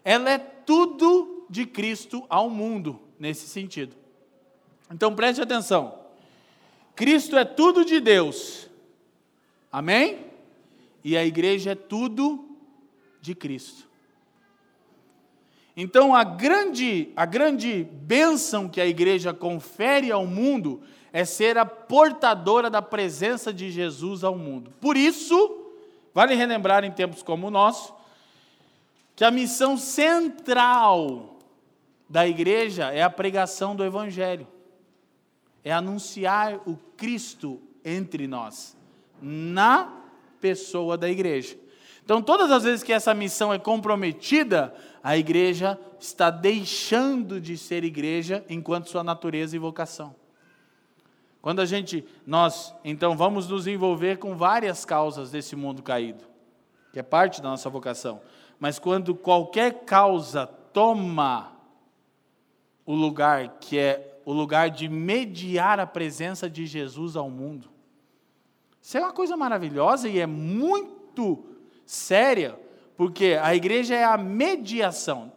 ela 0.05 0.29
é 0.29 0.37
tudo 0.37 1.36
de 1.49 1.65
Cristo 1.65 2.25
ao 2.29 2.49
mundo, 2.49 2.99
nesse 3.19 3.47
sentido. 3.47 3.95
Então 4.91 5.15
preste 5.15 5.41
atenção. 5.41 5.99
Cristo 6.95 7.37
é 7.37 7.45
tudo 7.45 7.85
de 7.85 7.99
Deus. 7.99 8.69
Amém? 9.71 10.25
E 11.03 11.15
a 11.15 11.25
igreja 11.25 11.71
é 11.71 11.75
tudo 11.75 12.57
de 13.21 13.35
Cristo. 13.35 13.87
Então 15.75 16.15
a 16.15 16.23
grande 16.23 17.11
a 17.15 17.25
grande 17.25 17.83
bênção 17.83 18.67
que 18.67 18.81
a 18.81 18.87
igreja 18.87 19.33
confere 19.33 20.11
ao 20.11 20.25
mundo 20.25 20.81
é 21.13 21.23
ser 21.23 21.57
a 21.57 21.65
portadora 21.65 22.69
da 22.69 22.81
presença 22.81 23.53
de 23.53 23.69
Jesus 23.71 24.23
ao 24.23 24.37
mundo. 24.37 24.73
Por 24.81 24.97
isso, 24.97 25.65
vale 26.13 26.35
relembrar 26.35 26.83
em 26.83 26.91
tempos 26.91 27.23
como 27.23 27.47
o 27.47 27.51
nosso, 27.51 27.93
que 29.15 29.23
a 29.23 29.31
missão 29.31 29.77
central 29.77 31.36
da 32.09 32.27
igreja 32.27 32.91
é 32.91 33.01
a 33.03 33.09
pregação 33.09 33.75
do 33.75 33.83
Evangelho, 33.83 34.47
é 35.63 35.71
anunciar 35.71 36.61
o 36.65 36.77
Cristo 36.95 37.59
entre 37.83 38.27
nós, 38.27 38.77
na 39.21 39.93
pessoa 40.39 40.97
da 40.97 41.09
igreja. 41.09 41.57
Então, 42.03 42.21
todas 42.21 42.49
as 42.51 42.63
vezes 42.63 42.83
que 42.83 42.93
essa 42.93 43.13
missão 43.13 43.53
é 43.53 43.59
comprometida, 43.59 44.73
a 45.03 45.17
igreja 45.17 45.77
está 45.99 46.29
deixando 46.29 47.41
de 47.41 47.57
ser 47.57 47.83
igreja 47.83 48.45
enquanto 48.49 48.89
sua 48.89 49.03
natureza 49.03 49.55
e 49.55 49.59
vocação. 49.59 50.15
Quando 51.41 51.59
a 51.59 51.65
gente, 51.65 52.05
nós, 52.25 52.73
então, 52.83 53.15
vamos 53.17 53.47
nos 53.49 53.67
envolver 53.67 54.17
com 54.19 54.37
várias 54.37 54.85
causas 54.85 55.31
desse 55.31 55.55
mundo 55.55 55.83
caído, 55.83 56.23
que 56.93 56.99
é 56.99 57.03
parte 57.03 57.41
da 57.41 57.49
nossa 57.49 57.69
vocação. 57.69 58.21
Mas 58.57 58.79
quando 58.79 59.13
qualquer 59.13 59.83
causa 59.85 60.47
toma 60.47 61.56
o 62.87 62.95
lugar 62.95 63.59
que 63.59 63.77
é 63.77 64.19
o 64.25 64.33
lugar 64.33 64.69
de 64.69 64.89
mediar 64.89 65.79
a 65.79 65.85
presença 65.85 66.49
de 66.49 66.65
Jesus 66.65 67.15
ao 67.15 67.29
mundo, 67.29 67.69
isso 68.81 68.97
é 68.97 69.01
uma 69.01 69.11
coisa 69.11 69.35
maravilhosa 69.35 70.07
e 70.07 70.17
é 70.17 70.25
muito 70.25 71.45
séria, 71.85 72.57
porque 72.95 73.37
a 73.41 73.53
igreja 73.53 73.93
é 73.93 74.03
a 74.03 74.17
mediação. 74.17 75.31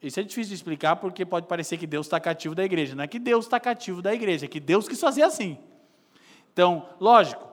Isso 0.00 0.18
é 0.18 0.22
difícil 0.22 0.50
de 0.50 0.54
explicar 0.54 0.96
porque 0.96 1.26
pode 1.26 1.46
parecer 1.46 1.76
que 1.76 1.86
Deus 1.86 2.06
está 2.06 2.18
cativo 2.18 2.54
da 2.54 2.64
igreja. 2.64 2.94
Não 2.94 3.04
é 3.04 3.08
que 3.08 3.18
Deus 3.18 3.44
está 3.44 3.60
cativo 3.60 4.00
da 4.00 4.14
igreja, 4.14 4.46
é 4.46 4.48
que 4.48 4.60
Deus 4.60 4.88
quis 4.88 5.00
fazer 5.00 5.22
assim. 5.22 5.58
Então, 6.52 6.88
lógico, 6.98 7.46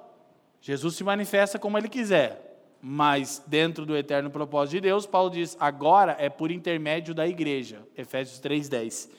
Jesus 0.62 0.96
se 0.96 1.04
manifesta 1.04 1.60
como 1.60 1.78
ele 1.78 1.90
quiser, 1.90 2.47
mas 2.90 3.44
dentro 3.46 3.86
do 3.86 3.98
eterno 3.98 4.30
propósito 4.30 4.76
de 4.76 4.82
Deus, 4.82 5.06
Paulo 5.06 5.30
diz: 5.30 5.58
agora 5.60 6.16
é 6.18 6.30
por 6.30 6.52
intermédio 6.52 7.14
da 7.14 7.28
igreja. 7.28 7.86
Efésios 7.98 8.40
3,10. 8.40 9.10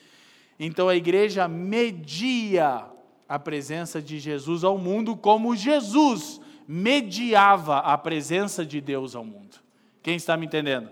Então 0.59 0.89
a 0.89 0.97
igreja 0.97 1.47
media 1.47 2.87
a 3.29 3.39
presença 3.39 4.01
de 4.01 4.19
Jesus 4.19 4.65
ao 4.65 4.79
mundo 4.79 5.15
como 5.15 5.55
Jesus 5.55 6.41
mediava 6.67 7.81
a 7.81 7.99
presença 7.99 8.65
de 8.65 8.81
Deus 8.81 9.15
ao 9.15 9.23
mundo. 9.23 9.59
Quem 10.03 10.17
está 10.17 10.35
me 10.35 10.47
entendendo? 10.47 10.89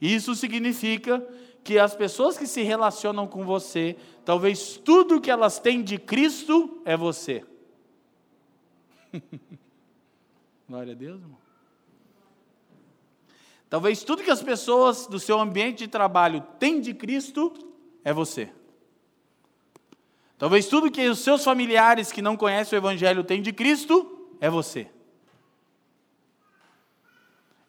Isso 0.00 0.32
significa 0.36 1.20
que 1.64 1.76
as 1.76 1.96
pessoas 1.96 2.38
que 2.38 2.46
se 2.46 2.62
relacionam 2.62 3.26
com 3.26 3.44
você, 3.44 3.96
talvez 4.24 4.76
tudo 4.76 5.20
que 5.20 5.30
elas 5.30 5.58
têm 5.58 5.82
de 5.82 5.98
Cristo 5.98 6.80
é 6.84 6.96
você. 6.96 7.44
Glória 10.68 10.92
a 10.92 10.96
Deus, 10.96 11.20
irmão. 11.20 11.45
Talvez 13.68 14.04
tudo 14.04 14.22
que 14.22 14.30
as 14.30 14.42
pessoas 14.42 15.06
do 15.06 15.18
seu 15.18 15.40
ambiente 15.40 15.78
de 15.78 15.88
trabalho 15.88 16.40
têm 16.58 16.80
de 16.80 16.94
Cristo 16.94 17.52
é 18.04 18.12
você. 18.12 18.50
Talvez 20.38 20.66
tudo 20.66 20.90
que 20.90 21.08
os 21.08 21.20
seus 21.20 21.42
familiares 21.42 22.12
que 22.12 22.22
não 22.22 22.36
conhecem 22.36 22.78
o 22.78 22.80
Evangelho 22.80 23.24
têm 23.24 23.42
de 23.42 23.52
Cristo 23.52 24.28
é 24.40 24.48
você. 24.50 24.88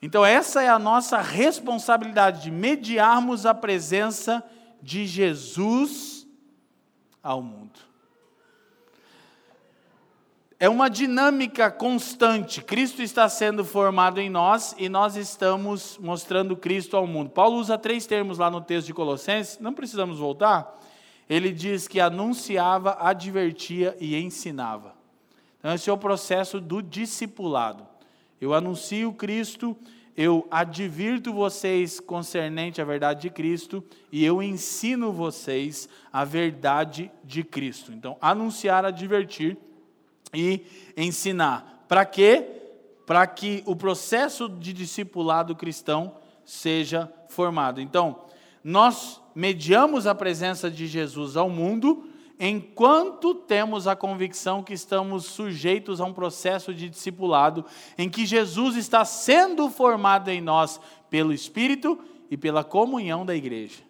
Então, 0.01 0.23
essa 0.23 0.61
é 0.61 0.69
a 0.69 0.77
nossa 0.77 1.19
responsabilidade 1.19 2.43
de 2.43 2.51
mediarmos 2.51 3.45
a 3.45 3.53
presença 3.53 4.43
de 4.81 5.07
Jesus 5.07 6.27
ao 7.23 7.41
mundo. 7.41 7.86
É 10.59 10.67
uma 10.67 10.89
dinâmica 10.89 11.69
constante. 11.69 12.63
Cristo 12.63 13.03
está 13.03 13.29
sendo 13.29 13.63
formado 13.63 14.19
em 14.19 14.27
nós 14.27 14.73
e 14.79 14.89
nós 14.89 15.15
estamos 15.15 15.99
mostrando 16.01 16.57
Cristo 16.57 16.97
ao 16.97 17.05
mundo. 17.05 17.29
Paulo 17.29 17.57
usa 17.57 17.77
três 17.77 18.07
termos 18.07 18.39
lá 18.39 18.49
no 18.49 18.59
texto 18.59 18.87
de 18.87 18.93
Colossenses, 18.93 19.59
não 19.59 19.71
precisamos 19.71 20.17
voltar. 20.17 20.79
Ele 21.29 21.51
diz 21.51 21.87
que 21.87 21.99
anunciava, 21.99 22.97
advertia 22.99 23.95
e 23.99 24.15
ensinava. 24.15 24.95
Então, 25.59 25.75
esse 25.75 25.91
é 25.91 25.93
o 25.93 25.97
processo 25.97 26.59
do 26.59 26.81
discipulado. 26.81 27.85
Eu 28.41 28.55
anuncio 28.55 29.13
Cristo, 29.13 29.77
eu 30.15 30.47
advirto 30.49 31.31
vocês 31.33 31.99
concernente 31.99 32.81
à 32.81 32.83
verdade 32.83 33.21
de 33.21 33.29
Cristo 33.29 33.83
e 34.11 34.25
eu 34.25 34.41
ensino 34.41 35.11
vocês 35.11 35.87
a 36.11 36.25
verdade 36.25 37.11
de 37.23 37.43
Cristo. 37.43 37.93
Então, 37.93 38.17
anunciar, 38.19 38.85
advertir 38.85 39.55
e 40.33 40.65
ensinar. 40.95 41.85
Para 41.87 42.05
quê? 42.05 42.45
Para 43.05 43.25
que 43.25 43.63
o 43.65 43.75
processo 43.75 44.49
de 44.49 44.73
discipulado 44.73 45.55
cristão 45.55 46.15
seja 46.43 47.11
formado. 47.29 47.81
Então, 47.81 48.21
nós 48.63 49.21
mediamos 49.33 50.07
a 50.07 50.15
presença 50.15 50.69
de 50.69 50.87
Jesus 50.87 51.37
ao 51.37 51.49
mundo 51.49 52.09
enquanto 52.39 53.33
temos 53.33 53.87
a 53.87 53.95
convicção 53.95 54.61
que 54.61 54.73
estamos 54.73 55.25
sujeitos 55.25 55.99
a 55.99 56.05
um 56.05 56.13
processo 56.13 56.73
de 56.73 56.89
discipulado, 56.89 57.65
em 57.97 58.09
que 58.09 58.25
Jesus 58.25 58.75
está 58.75 59.03
sendo 59.05 59.69
formado 59.69 60.29
em 60.29 60.39
nós 60.39 60.79
pelo 61.09 61.33
Espírito 61.33 61.99
e 62.29 62.37
pela 62.37 62.63
comunhão 62.63 63.25
da 63.25 63.35
igreja. 63.35 63.81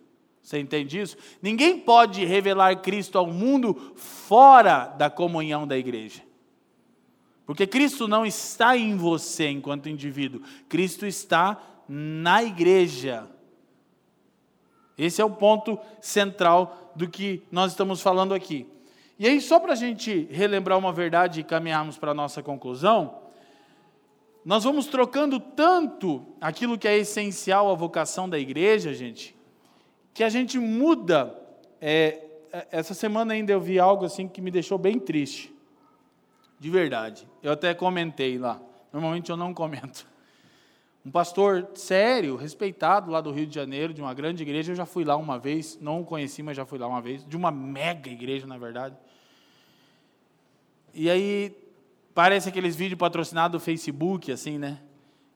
Você 0.41 0.60
entende 0.60 1.02
isso? 1.02 1.17
Ninguém 1.41 1.78
pode 1.78 2.23
revelar 2.23 2.82
Cristo 2.82 3.17
ao 3.17 3.28
mundo 3.28 3.93
fora 3.95 4.86
da 4.86 5.10
comunhão 5.10 5.67
da 5.67 5.78
igreja. 5.78 6.27
Porque 7.48 7.66
Cristo 7.66 8.08
não 8.08 8.26
está 8.26 8.78
em 8.78 8.96
você 8.96 9.50
enquanto 9.50 9.90
indivíduo, 9.90 10.42
Cristo 10.70 11.08
está 11.08 11.60
na 11.90 12.44
igreja. 12.44 13.28
Esse 14.98 15.22
é 15.22 15.26
o 15.26 15.30
ponto 15.30 15.80
central 16.02 16.92
do 16.96 17.08
que 17.10 17.42
nós 17.52 17.72
estamos 17.72 18.02
falando 18.02 18.34
aqui. 18.34 18.68
E 19.18 19.28
aí, 19.28 19.42
só 19.42 19.60
para 19.60 19.74
a 19.74 19.76
gente 19.76 20.28
relembrar 20.30 20.78
uma 20.78 20.92
verdade 20.92 21.40
e 21.40 21.44
caminharmos 21.44 21.98
para 21.98 22.12
a 22.12 22.14
nossa 22.14 22.44
conclusão, 22.44 23.20
nós 24.44 24.64
vamos 24.64 24.88
trocando 24.88 25.40
tanto 25.40 26.26
aquilo 26.40 26.78
que 26.78 26.88
é 26.88 26.98
essencial 26.98 27.72
à 27.72 27.76
vocação 27.76 28.30
da 28.30 28.38
igreja, 28.38 28.94
gente, 28.94 29.36
que 30.14 30.24
a 30.24 30.30
gente 30.30 30.60
muda. 30.60 31.36
É, 31.82 32.24
é 32.52 32.68
essa 32.72 32.94
semana 32.94 33.34
ainda 33.34 33.52
eu 33.52 33.60
vi 33.60 33.80
algo 33.80 34.06
assim 34.06 34.28
que 34.28 34.42
me 34.42 34.50
deixou 34.52 34.78
bem 34.78 35.00
triste, 35.00 35.54
de 36.60 36.70
verdade. 36.70 37.28
Eu 37.48 37.54
até 37.54 37.74
comentei 37.74 38.38
lá. 38.38 38.62
Normalmente 38.92 39.30
eu 39.30 39.38
não 39.38 39.54
comento. 39.54 40.06
Um 41.06 41.10
pastor 41.10 41.66
sério, 41.76 42.36
respeitado 42.36 43.10
lá 43.10 43.22
do 43.22 43.32
Rio 43.32 43.48
de 43.48 43.56
Janeiro, 43.56 43.94
de 43.94 44.02
uma 44.02 44.14
grande 44.14 44.44
igreja. 44.44 44.74
Eu 44.74 44.76
já 44.76 44.86
fui 44.86 45.06
lá 45.06 45.16
uma 45.16 45.40
vez, 45.40 45.80
não 45.80 46.02
o 46.02 46.04
conheci, 46.04 46.44
mas 46.44 46.58
já 46.58 46.66
fui 46.66 46.78
lá 46.78 46.86
uma 46.86 47.02
vez. 47.02 47.26
De 47.26 47.38
uma 47.38 47.50
mega 47.50 48.10
igreja, 48.10 48.46
na 48.46 48.58
verdade. 48.58 48.98
E 50.94 51.10
aí, 51.10 51.56
parece 52.14 52.50
aqueles 52.50 52.76
vídeos 52.76 53.00
patrocinados 53.00 53.62
do 53.62 53.64
Facebook, 53.64 54.30
assim, 54.30 54.58
né? 54.58 54.82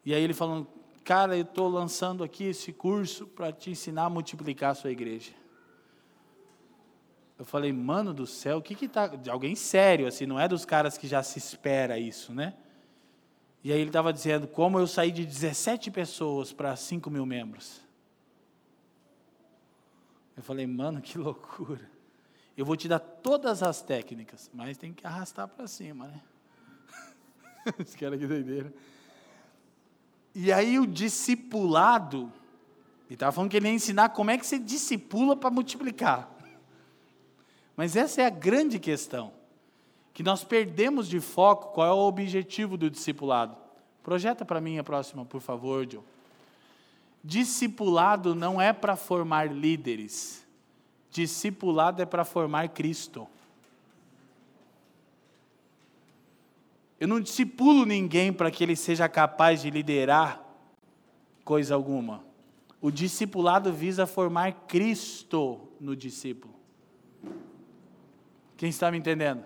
E 0.06 0.14
aí 0.14 0.22
ele 0.22 0.34
falando, 0.34 0.68
cara, 1.06 1.38
eu 1.38 1.44
estou 1.44 1.70
lançando 1.70 2.26
aqui 2.26 2.44
esse 2.44 2.74
curso 2.74 3.26
para 3.26 3.54
te 3.54 3.70
ensinar 3.70 4.04
a 4.04 4.10
multiplicar 4.10 4.72
a 4.72 4.76
sua 4.76 4.92
igreja. 4.92 5.32
Eu 7.42 7.46
falei, 7.46 7.74
mano 7.74 8.14
do 8.14 8.28
céu, 8.28 8.60
o 8.60 8.62
que 8.62 8.76
que 8.76 8.88
tá... 8.88 9.08
De 9.08 9.28
alguém 9.28 9.56
sério, 9.56 10.06
assim, 10.06 10.28
não 10.28 10.40
é 10.40 10.48
dos 10.48 10.64
caras 10.64 10.96
que 10.96 11.08
já 11.08 11.24
se 11.24 11.40
espera 11.40 11.98
isso, 11.98 12.32
né? 12.32 12.54
E 13.64 13.74
aí 13.74 13.80
ele 13.80 13.90
estava 13.90 14.14
dizendo 14.14 14.48
como 14.48 14.78
eu 14.78 14.86
saí 14.86 15.12
de 15.12 15.26
17 15.26 15.90
pessoas 15.90 16.54
para 16.54 16.76
5 16.76 17.10
mil 17.10 17.26
membros. 17.26 17.82
Eu 20.38 20.44
falei, 20.44 20.68
mano, 20.68 21.02
que 21.02 21.18
loucura. 21.18 21.90
Eu 22.56 22.64
vou 22.64 22.78
te 22.78 22.88
dar 22.88 23.00
todas 23.00 23.64
as 23.64 23.82
técnicas, 23.82 24.48
mas 24.54 24.78
tem 24.78 24.94
que 24.94 25.08
arrastar 25.08 25.48
para 25.48 25.66
cima, 25.66 26.06
né? 26.10 26.22
Esse 27.80 27.98
cara 27.98 28.20
que 28.20 28.28
doideira. 28.28 28.72
E 30.36 30.54
aí 30.54 30.78
o 30.78 30.86
discipulado, 30.86 32.32
ele 33.08 33.16
estava 33.16 33.32
falando 33.32 33.50
que 33.50 33.58
ele 33.58 33.68
ia 33.68 33.74
ensinar 33.74 34.10
como 34.10 34.30
é 34.30 34.38
que 34.38 34.46
você 34.46 34.60
discipula 34.60 35.36
para 35.36 35.50
multiplicar. 35.50 36.38
Mas 37.76 37.96
essa 37.96 38.22
é 38.22 38.26
a 38.26 38.30
grande 38.30 38.80
questão 38.80 39.32
que 40.14 40.24
nós 40.24 40.44
perdemos 40.44 41.08
de 41.08 41.20
foco 41.20 41.74
qual 41.74 41.88
é 41.88 41.92
o 41.92 42.08
objetivo 42.08 42.78
do 42.78 42.90
discipulado. 42.90 43.56
Projeta 44.04 44.44
para 44.44 44.60
mim 44.60 44.78
a 44.78 44.84
próxima, 44.84 45.26
por 45.26 45.42
favor, 45.42 45.88
Joe. 45.90 46.02
Discipulado 47.24 48.34
não 48.34 48.60
é 48.60 48.74
para 48.74 48.96
formar 48.96 49.52
líderes, 49.52 50.46
discipulado 51.12 52.02
é 52.02 52.06
para 52.06 52.26
formar 52.26 52.70
Cristo. 52.70 53.28
Eu 57.00 57.08
não 57.08 57.20
discipulo 57.20 57.86
ninguém 57.86 58.32
para 58.32 58.52
que 58.52 58.64
ele 58.64 58.76
seja 58.76 59.08
capaz 59.08 59.62
de 59.62 59.70
liderar 59.70 60.44
coisa 61.44 61.74
alguma. 61.74 62.24
O 62.80 62.92
discipulado 62.92 63.72
visa 63.72 64.08
formar 64.08 64.52
Cristo 64.68 65.60
no 65.80 65.96
discípulo. 65.96 66.51
Quem 68.62 68.70
está 68.70 68.92
me 68.92 69.00
entendendo? 69.00 69.44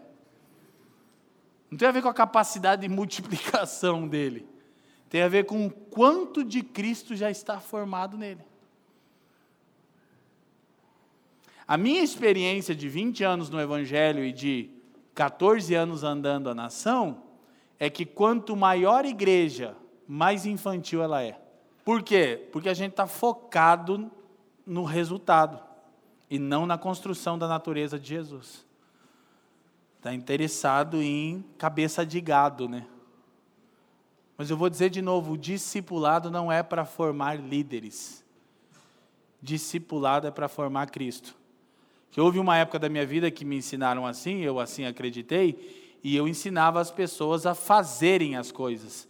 Não 1.72 1.78
tem 1.78 1.88
a 1.88 1.92
ver 1.92 2.02
com 2.02 2.10
a 2.10 2.14
capacidade 2.14 2.82
de 2.82 2.90
multiplicação 2.94 4.06
dele. 4.10 4.46
Tem 5.10 5.22
a 5.22 5.30
ver 5.30 5.46
com 5.46 5.66
o 5.66 5.72
quanto 5.72 6.44
de 6.44 6.62
Cristo 6.62 7.16
já 7.16 7.32
está 7.32 7.62
formado 7.62 8.18
nele. 8.18 8.42
A 11.66 11.78
minha 11.78 12.04
experiência 12.04 12.76
de 12.76 12.90
20 12.90 13.24
anos 13.24 13.50
no 13.50 13.58
Evangelho 13.58 14.22
e 14.22 14.34
de 14.34 14.70
14 15.14 15.74
anos 15.74 16.04
andando 16.04 16.50
a 16.50 16.54
nação 16.54 17.24
é 17.80 17.90
que 17.90 18.06
quanto 18.06 18.54
maior 18.54 19.06
igreja, 19.06 19.78
mais 20.06 20.46
infantil 20.46 21.02
ela 21.02 21.24
é. 21.24 21.40
Por 21.86 22.04
quê? 22.04 22.50
Porque 22.52 22.68
a 22.68 22.74
gente 22.74 22.92
está 22.92 23.08
focado 23.08 24.12
no 24.66 24.84
resultado 24.84 25.64
e 26.30 26.38
não 26.38 26.66
na 26.66 26.78
construção 26.78 27.40
da 27.40 27.48
natureza 27.48 27.98
de 27.98 28.10
Jesus. 28.10 28.66
Está 30.06 30.14
interessado 30.14 31.02
em 31.02 31.44
cabeça 31.58 32.06
de 32.06 32.22
gado, 32.22 32.70
né? 32.70 32.86
Mas 34.38 34.52
eu 34.52 34.56
vou 34.56 34.70
dizer 34.70 34.92
de 34.92 35.02
novo: 35.02 35.32
o 35.32 35.38
discipulado 35.38 36.30
não 36.30 36.52
é 36.52 36.62
para 36.62 36.86
formar 36.86 37.40
líderes. 37.40 38.24
Discipulado 39.42 40.28
é 40.28 40.30
para 40.30 40.48
formar 40.48 40.92
Cristo. 40.92 41.36
Que 42.12 42.22
houve 42.22 42.38
uma 42.38 42.56
época 42.56 42.78
da 42.78 42.88
minha 42.88 43.04
vida 43.04 43.32
que 43.32 43.44
me 43.44 43.58
ensinaram 43.58 44.06
assim, 44.06 44.42
eu 44.42 44.60
assim 44.60 44.86
acreditei, 44.86 45.98
e 46.04 46.16
eu 46.16 46.28
ensinava 46.28 46.80
as 46.80 46.92
pessoas 46.92 47.48
a 47.48 47.56
fazerem 47.56 48.36
as 48.36 48.52
coisas. 48.52 49.08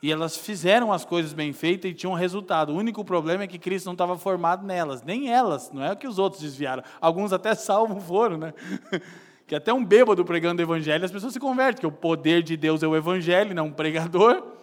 E 0.00 0.12
elas 0.12 0.36
fizeram 0.36 0.92
as 0.92 1.04
coisas 1.04 1.32
bem 1.32 1.52
feitas 1.52 1.90
e 1.90 1.94
tinham 1.94 2.14
resultado. 2.14 2.72
O 2.72 2.76
único 2.76 3.04
problema 3.04 3.42
é 3.42 3.48
que 3.48 3.58
Cristo 3.58 3.86
não 3.86 3.94
estava 3.94 4.16
formado 4.16 4.64
nelas, 4.64 5.02
nem 5.02 5.28
elas, 5.28 5.72
não 5.72 5.82
é 5.82 5.90
o 5.90 5.96
que 5.96 6.06
os 6.06 6.20
outros 6.20 6.40
desviaram. 6.40 6.84
Alguns 7.00 7.32
até 7.32 7.52
salvos 7.56 8.04
foram, 8.04 8.38
né? 8.38 8.54
que 9.46 9.54
até 9.54 9.72
um 9.72 9.84
bêbado 9.84 10.24
pregando 10.24 10.60
o 10.60 10.64
evangelho, 10.64 11.04
as 11.04 11.12
pessoas 11.12 11.32
se 11.32 11.40
convertem, 11.40 11.80
que 11.80 11.86
o 11.86 11.92
poder 11.92 12.42
de 12.42 12.56
Deus 12.56 12.82
é 12.82 12.86
o 12.86 12.96
evangelho, 12.96 13.54
não 13.54 13.66
um 13.66 13.72
pregador 13.72 14.56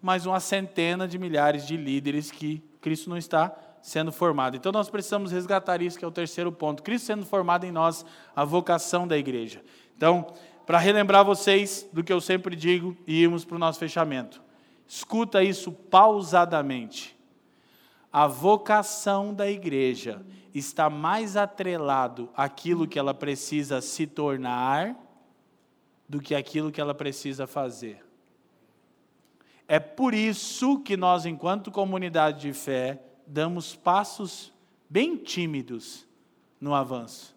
mas 0.00 0.26
uma 0.26 0.40
centena 0.40 1.06
de 1.06 1.18
milhares 1.18 1.66
de 1.66 1.76
líderes 1.76 2.30
que 2.30 2.62
Cristo 2.80 3.10
não 3.10 3.16
está 3.16 3.54
sendo 3.82 4.12
formado. 4.12 4.56
Então 4.56 4.72
nós 4.72 4.88
precisamos 4.88 5.32
resgatar 5.32 5.82
isso, 5.82 5.98
que 5.98 6.04
é 6.04 6.08
o 6.08 6.12
terceiro 6.12 6.52
ponto. 6.52 6.82
Cristo 6.82 7.06
sendo 7.06 7.26
formado 7.26 7.64
em 7.64 7.72
nós, 7.72 8.04
a 8.34 8.44
vocação 8.44 9.06
da 9.06 9.16
igreja. 9.16 9.62
Então, 9.96 10.32
para 10.66 10.78
relembrar 10.78 11.24
vocês 11.24 11.88
do 11.92 12.04
que 12.04 12.12
eu 12.12 12.20
sempre 12.20 12.54
digo 12.54 12.96
e 13.06 13.22
irmos 13.22 13.44
para 13.44 13.56
o 13.56 13.58
nosso 13.58 13.78
fechamento. 13.78 14.42
Escuta 14.86 15.42
isso 15.42 15.72
pausadamente. 15.72 17.16
A 18.12 18.26
vocação 18.26 19.34
da 19.34 19.50
igreja 19.50 20.24
está 20.58 20.90
mais 20.90 21.36
atrelado 21.36 22.30
àquilo 22.36 22.86
que 22.86 22.98
ela 22.98 23.14
precisa 23.14 23.80
se 23.80 24.06
tornar 24.06 24.96
do 26.08 26.20
que 26.20 26.34
aquilo 26.34 26.72
que 26.72 26.80
ela 26.80 26.94
precisa 26.94 27.46
fazer. 27.46 28.04
É 29.66 29.78
por 29.78 30.14
isso 30.14 30.80
que 30.80 30.96
nós, 30.96 31.26
enquanto 31.26 31.70
comunidade 31.70 32.40
de 32.40 32.52
fé, 32.54 33.02
damos 33.26 33.76
passos 33.76 34.52
bem 34.88 35.16
tímidos 35.16 36.08
no 36.58 36.74
avanço. 36.74 37.36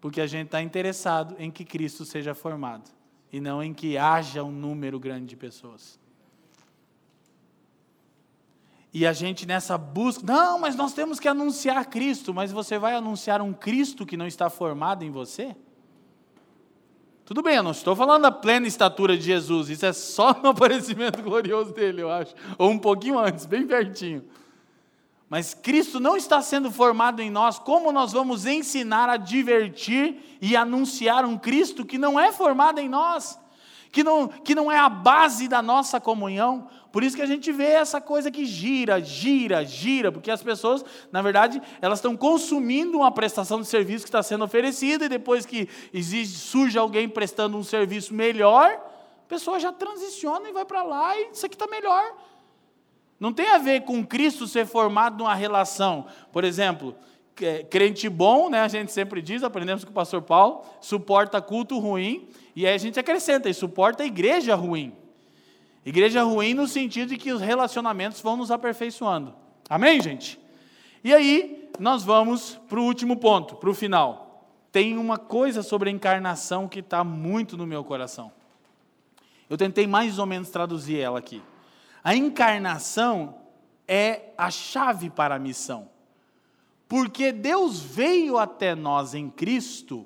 Porque 0.00 0.20
a 0.20 0.26
gente 0.26 0.46
está 0.46 0.60
interessado 0.60 1.36
em 1.38 1.50
que 1.50 1.64
Cristo 1.64 2.04
seja 2.04 2.34
formado 2.34 2.90
e 3.30 3.40
não 3.40 3.62
em 3.62 3.72
que 3.72 3.96
haja 3.96 4.42
um 4.42 4.50
número 4.50 4.98
grande 4.98 5.26
de 5.26 5.36
pessoas. 5.36 5.99
E 8.92 9.06
a 9.06 9.12
gente 9.12 9.46
nessa 9.46 9.78
busca, 9.78 10.24
não, 10.24 10.58
mas 10.58 10.74
nós 10.74 10.92
temos 10.92 11.20
que 11.20 11.28
anunciar 11.28 11.86
Cristo, 11.86 12.34
mas 12.34 12.50
você 12.50 12.76
vai 12.78 12.94
anunciar 12.94 13.40
um 13.40 13.52
Cristo 13.52 14.04
que 14.04 14.16
não 14.16 14.26
está 14.26 14.50
formado 14.50 15.04
em 15.04 15.10
você? 15.10 15.54
Tudo 17.24 17.42
bem, 17.42 17.54
eu 17.54 17.62
não 17.62 17.70
estou 17.70 17.94
falando 17.94 18.22
da 18.22 18.32
plena 18.32 18.66
estatura 18.66 19.16
de 19.16 19.22
Jesus, 19.22 19.70
isso 19.70 19.86
é 19.86 19.92
só 19.92 20.34
no 20.42 20.48
aparecimento 20.48 21.22
glorioso 21.22 21.72
dele, 21.72 22.02
eu 22.02 22.10
acho. 22.10 22.34
Ou 22.58 22.70
um 22.70 22.78
pouquinho 22.78 23.16
antes, 23.16 23.46
bem 23.46 23.64
pertinho. 23.64 24.24
Mas 25.28 25.54
Cristo 25.54 26.00
não 26.00 26.16
está 26.16 26.42
sendo 26.42 26.72
formado 26.72 27.22
em 27.22 27.30
nós, 27.30 27.56
como 27.56 27.92
nós 27.92 28.10
vamos 28.10 28.46
ensinar 28.46 29.08
a 29.08 29.16
divertir 29.16 30.38
e 30.42 30.56
anunciar 30.56 31.24
um 31.24 31.38
Cristo 31.38 31.86
que 31.86 31.96
não 31.96 32.18
é 32.18 32.32
formado 32.32 32.80
em 32.80 32.88
nós? 32.88 33.38
Que 33.90 34.04
não, 34.04 34.28
que 34.28 34.54
não 34.54 34.70
é 34.70 34.78
a 34.78 34.88
base 34.88 35.48
da 35.48 35.60
nossa 35.60 36.00
comunhão. 36.00 36.68
Por 36.92 37.02
isso 37.02 37.16
que 37.16 37.22
a 37.22 37.26
gente 37.26 37.50
vê 37.52 37.66
essa 37.66 38.00
coisa 38.00 38.30
que 38.30 38.44
gira, 38.44 39.00
gira, 39.00 39.64
gira, 39.64 40.10
porque 40.10 40.30
as 40.30 40.42
pessoas, 40.42 40.84
na 41.10 41.22
verdade, 41.22 41.60
elas 41.80 41.98
estão 41.98 42.16
consumindo 42.16 42.98
uma 42.98 43.12
prestação 43.12 43.60
de 43.60 43.66
serviço 43.66 44.04
que 44.04 44.08
está 44.08 44.22
sendo 44.22 44.44
oferecida, 44.44 45.04
e 45.04 45.08
depois 45.08 45.46
que 45.46 45.68
surge 46.26 46.78
alguém 46.78 47.08
prestando 47.08 47.56
um 47.56 47.62
serviço 47.62 48.14
melhor, 48.14 48.70
a 48.70 49.28
pessoa 49.28 49.60
já 49.60 49.72
transiciona 49.72 50.48
e 50.48 50.52
vai 50.52 50.64
para 50.64 50.82
lá, 50.82 51.16
e 51.16 51.30
isso 51.32 51.46
aqui 51.46 51.54
está 51.54 51.66
melhor. 51.66 52.14
Não 53.20 53.32
tem 53.32 53.48
a 53.50 53.58
ver 53.58 53.82
com 53.82 54.04
Cristo 54.04 54.48
ser 54.48 54.66
formado 54.66 55.18
numa 55.18 55.34
relação. 55.34 56.06
Por 56.32 56.42
exemplo, 56.42 56.96
crente 57.70 58.08
bom, 58.08 58.50
né, 58.50 58.60
a 58.60 58.68
gente 58.68 58.92
sempre 58.92 59.22
diz, 59.22 59.42
aprendemos 59.42 59.84
com 59.84 59.90
o 59.90 59.94
pastor 59.94 60.22
Paulo, 60.22 60.62
suporta 60.80 61.40
culto 61.40 61.78
ruim, 61.78 62.28
e 62.54 62.66
aí 62.66 62.74
a 62.74 62.78
gente 62.78 62.98
acrescenta, 63.00 63.48
e 63.48 63.54
suporta 63.54 64.04
igreja 64.04 64.54
ruim. 64.54 64.92
Igreja 65.84 66.22
ruim 66.22 66.52
no 66.52 66.68
sentido 66.68 67.08
de 67.08 67.16
que 67.16 67.32
os 67.32 67.40
relacionamentos 67.40 68.20
vão 68.20 68.36
nos 68.36 68.50
aperfeiçoando. 68.50 69.34
Amém, 69.68 70.00
gente? 70.00 70.38
E 71.02 71.14
aí, 71.14 71.70
nós 71.78 72.02
vamos 72.02 72.60
para 72.68 72.78
o 72.78 72.84
último 72.84 73.16
ponto, 73.16 73.56
para 73.56 73.70
o 73.70 73.74
final. 73.74 74.46
Tem 74.70 74.98
uma 74.98 75.16
coisa 75.16 75.62
sobre 75.62 75.88
a 75.88 75.92
encarnação 75.92 76.68
que 76.68 76.80
está 76.80 77.02
muito 77.02 77.56
no 77.56 77.66
meu 77.66 77.82
coração. 77.82 78.30
Eu 79.48 79.56
tentei 79.56 79.86
mais 79.86 80.18
ou 80.18 80.26
menos 80.26 80.50
traduzir 80.50 80.98
ela 80.98 81.18
aqui. 81.18 81.42
A 82.04 82.14
encarnação 82.14 83.34
é 83.88 84.32
a 84.36 84.50
chave 84.50 85.10
para 85.10 85.34
a 85.34 85.38
missão. 85.38 85.88
Porque 86.90 87.30
Deus 87.30 87.78
veio 87.80 88.36
até 88.36 88.74
nós 88.74 89.14
em 89.14 89.30
Cristo 89.30 90.04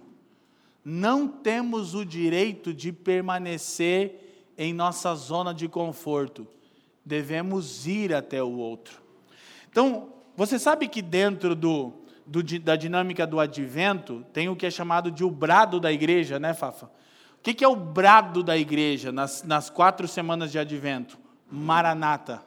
não 0.85 1.27
temos 1.27 1.95
o 1.95 2.05
direito 2.05 2.75
de 2.75 2.93
permanecer 2.93 4.53
em 4.59 4.75
nossa 4.75 5.15
zona 5.15 5.55
de 5.55 5.67
conforto. 5.67 6.47
Devemos 7.03 7.87
ir 7.87 8.13
até 8.13 8.43
o 8.43 8.59
outro. 8.59 9.01
Então, 9.71 10.11
você 10.37 10.59
sabe 10.59 10.87
que 10.87 11.01
dentro 11.01 11.55
do, 11.55 11.95
do, 12.27 12.43
da 12.61 12.77
dinâmica 12.77 13.27
do 13.27 13.41
advento, 13.41 14.23
tem 14.31 14.51
o 14.51 14.55
que 14.57 14.67
é 14.67 14.71
chamado 14.71 15.11
de 15.11 15.25
o 15.25 15.31
brado 15.31 15.81
da 15.81 15.91
igreja, 15.91 16.39
né, 16.39 16.53
Fafa? 16.53 16.91
O 17.39 17.43
que, 17.43 17.65
é 17.65 17.69
o 17.69 17.75
brado 17.75 18.43
da 18.43 18.59
igreja 18.59 19.11
nas, 19.11 19.43
nas 19.43 19.71
quatro 19.71 20.07
semanas 20.07 20.53
de 20.53 20.59
advento? 20.59 21.19
Maranata. 21.51 22.43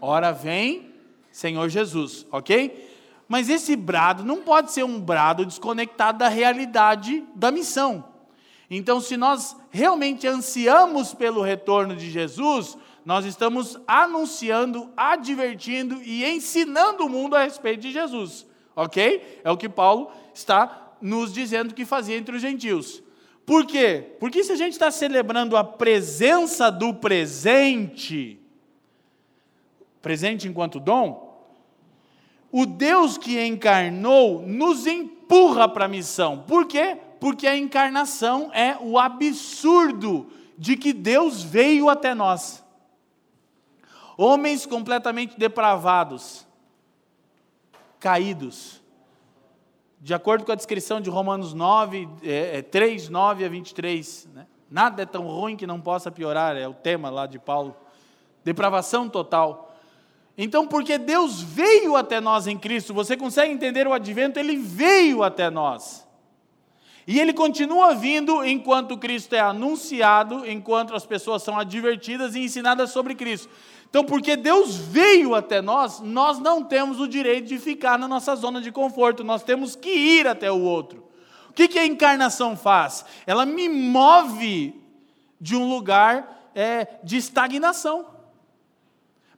Ora 0.00 0.30
vem, 0.30 0.94
Senhor 1.36 1.68
Jesus, 1.68 2.26
ok? 2.32 2.88
Mas 3.28 3.50
esse 3.50 3.76
brado 3.76 4.24
não 4.24 4.38
pode 4.38 4.72
ser 4.72 4.84
um 4.84 4.98
brado 4.98 5.44
desconectado 5.44 6.16
da 6.16 6.28
realidade 6.28 7.22
da 7.34 7.50
missão. 7.50 8.06
Então, 8.70 9.02
se 9.02 9.18
nós 9.18 9.54
realmente 9.70 10.26
ansiamos 10.26 11.12
pelo 11.12 11.42
retorno 11.42 11.94
de 11.94 12.10
Jesus, 12.10 12.78
nós 13.04 13.26
estamos 13.26 13.78
anunciando, 13.86 14.90
advertindo 14.96 16.02
e 16.02 16.24
ensinando 16.24 17.04
o 17.04 17.08
mundo 17.10 17.36
a 17.36 17.42
respeito 17.42 17.82
de 17.82 17.92
Jesus. 17.92 18.46
Ok? 18.74 19.42
É 19.44 19.50
o 19.50 19.58
que 19.58 19.68
Paulo 19.68 20.10
está 20.32 20.94
nos 21.02 21.34
dizendo 21.34 21.74
que 21.74 21.84
fazia 21.84 22.16
entre 22.16 22.34
os 22.34 22.40
gentios. 22.40 23.02
Por 23.44 23.66
quê? 23.66 24.16
Porque 24.18 24.42
se 24.42 24.52
a 24.52 24.56
gente 24.56 24.72
está 24.72 24.90
celebrando 24.90 25.54
a 25.54 25.62
presença 25.62 26.70
do 26.70 26.94
presente, 26.94 28.40
presente 30.00 30.48
enquanto 30.48 30.80
dom, 30.80 31.25
o 32.58 32.64
Deus 32.64 33.18
que 33.18 33.38
encarnou 33.44 34.40
nos 34.40 34.86
empurra 34.86 35.68
para 35.68 35.84
a 35.84 35.88
missão. 35.88 36.38
Por 36.38 36.64
quê? 36.64 36.96
Porque 37.20 37.46
a 37.46 37.54
encarnação 37.54 38.50
é 38.54 38.78
o 38.80 38.98
absurdo 38.98 40.26
de 40.56 40.74
que 40.74 40.94
Deus 40.94 41.42
veio 41.42 41.90
até 41.90 42.14
nós. 42.14 42.64
Homens 44.16 44.64
completamente 44.64 45.38
depravados, 45.38 46.46
caídos. 48.00 48.82
De 50.00 50.14
acordo 50.14 50.46
com 50.46 50.52
a 50.52 50.56
descrição 50.56 50.98
de 50.98 51.10
Romanos 51.10 51.52
9, 51.52 52.08
é, 52.22 52.62
3, 52.62 53.10
9 53.10 53.44
a 53.44 53.50
23, 53.50 54.28
né? 54.32 54.46
Nada 54.70 55.02
é 55.02 55.06
tão 55.06 55.26
ruim 55.26 55.56
que 55.56 55.66
não 55.66 55.78
possa 55.78 56.10
piorar, 56.10 56.56
é 56.56 56.66
o 56.66 56.72
tema 56.72 57.10
lá 57.10 57.26
de 57.26 57.38
Paulo. 57.38 57.76
Depravação 58.42 59.10
total. 59.10 59.65
Então, 60.38 60.66
porque 60.66 60.98
Deus 60.98 61.40
veio 61.40 61.96
até 61.96 62.20
nós 62.20 62.46
em 62.46 62.58
Cristo, 62.58 62.92
você 62.92 63.16
consegue 63.16 63.52
entender 63.52 63.86
o 63.86 63.92
advento? 63.92 64.38
Ele 64.38 64.56
veio 64.56 65.22
até 65.22 65.48
nós. 65.48 66.06
E 67.06 67.20
ele 67.20 67.32
continua 67.32 67.94
vindo 67.94 68.44
enquanto 68.44 68.98
Cristo 68.98 69.34
é 69.34 69.40
anunciado, 69.40 70.44
enquanto 70.44 70.94
as 70.94 71.06
pessoas 71.06 71.42
são 71.42 71.58
advertidas 71.58 72.34
e 72.34 72.40
ensinadas 72.40 72.90
sobre 72.90 73.14
Cristo. 73.14 73.48
Então, 73.88 74.04
porque 74.04 74.36
Deus 74.36 74.76
veio 74.76 75.34
até 75.34 75.62
nós, 75.62 76.00
nós 76.00 76.38
não 76.40 76.64
temos 76.64 76.98
o 76.98 77.06
direito 77.06 77.46
de 77.46 77.58
ficar 77.58 77.96
na 77.96 78.08
nossa 78.08 78.34
zona 78.34 78.60
de 78.60 78.72
conforto, 78.72 79.22
nós 79.22 79.44
temos 79.44 79.76
que 79.76 79.88
ir 79.88 80.26
até 80.26 80.50
o 80.50 80.60
outro. 80.60 81.06
O 81.48 81.52
que, 81.52 81.68
que 81.68 81.78
a 81.78 81.86
encarnação 81.86 82.56
faz? 82.56 83.04
Ela 83.26 83.46
me 83.46 83.68
move 83.68 84.74
de 85.40 85.56
um 85.56 85.68
lugar 85.68 86.50
é, 86.54 86.98
de 87.04 87.16
estagnação. 87.16 88.15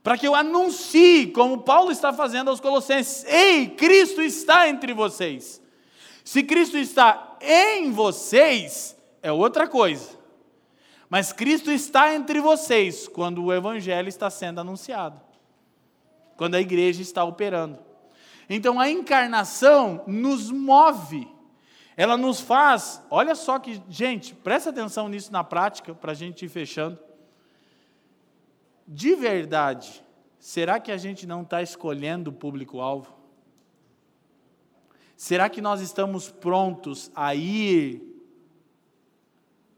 Para 0.08 0.16
que 0.16 0.26
eu 0.26 0.34
anuncie, 0.34 1.26
como 1.26 1.58
Paulo 1.58 1.92
está 1.92 2.14
fazendo 2.14 2.48
aos 2.48 2.60
Colossenses: 2.60 3.26
Ei, 3.26 3.68
Cristo 3.68 4.22
está 4.22 4.66
entre 4.66 4.94
vocês. 4.94 5.60
Se 6.24 6.42
Cristo 6.42 6.78
está 6.78 7.36
em 7.42 7.92
vocês, 7.92 8.96
é 9.22 9.30
outra 9.30 9.68
coisa. 9.68 10.18
Mas 11.10 11.30
Cristo 11.30 11.70
está 11.70 12.14
entre 12.14 12.40
vocês 12.40 13.06
quando 13.06 13.44
o 13.44 13.52
Evangelho 13.52 14.08
está 14.08 14.30
sendo 14.30 14.62
anunciado, 14.62 15.20
quando 16.38 16.54
a 16.54 16.60
igreja 16.62 17.02
está 17.02 17.22
operando. 17.22 17.78
Então 18.48 18.80
a 18.80 18.88
encarnação 18.88 20.04
nos 20.06 20.50
move, 20.50 21.28
ela 21.98 22.16
nos 22.16 22.40
faz. 22.40 23.02
Olha 23.10 23.34
só 23.34 23.58
que, 23.58 23.78
gente, 23.90 24.34
presta 24.34 24.70
atenção 24.70 25.06
nisso 25.06 25.30
na 25.30 25.44
prática, 25.44 25.94
para 25.94 26.12
a 26.12 26.14
gente 26.14 26.46
ir 26.46 26.48
fechando. 26.48 26.98
De 28.90 29.14
verdade, 29.14 30.02
será 30.38 30.80
que 30.80 30.90
a 30.90 30.96
gente 30.96 31.26
não 31.26 31.42
está 31.42 31.62
escolhendo 31.62 32.30
o 32.30 32.32
público-alvo? 32.32 33.14
Será 35.14 35.50
que 35.50 35.60
nós 35.60 35.82
estamos 35.82 36.30
prontos 36.30 37.10
a 37.14 37.34
ir 37.34 38.02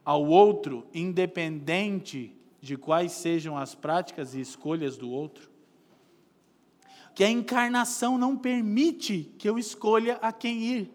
ao 0.05 0.25
outro, 0.25 0.87
independente 0.95 2.37
de 2.61 2.77
quais 2.77 3.11
sejam 3.11 3.59
as 3.59 3.75
práticas 3.75 4.33
e 4.37 4.41
escolhas 4.41 4.97
do 4.97 5.11
outro? 5.11 5.51
Que 7.13 7.25
a 7.25 7.31
encarnação 7.31 8.17
não 8.17 8.37
permite 8.37 9.35
que 9.39 9.49
eu 9.49 9.59
escolha 9.59 10.19
a 10.23 10.31
quem 10.31 10.63
ir. 10.63 10.91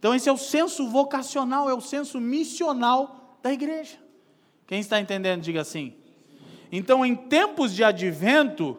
Então, 0.00 0.12
esse 0.12 0.28
é 0.28 0.32
o 0.32 0.36
senso 0.36 0.88
vocacional, 0.88 1.70
é 1.70 1.74
o 1.74 1.80
senso 1.80 2.20
missional 2.20 3.38
da 3.40 3.52
igreja. 3.52 3.98
Quem 4.66 4.80
está 4.80 5.00
entendendo, 5.00 5.42
diga 5.42 5.60
assim. 5.60 5.94
Então, 6.70 7.04
em 7.04 7.14
tempos 7.14 7.74
de 7.74 7.84
advento, 7.84 8.78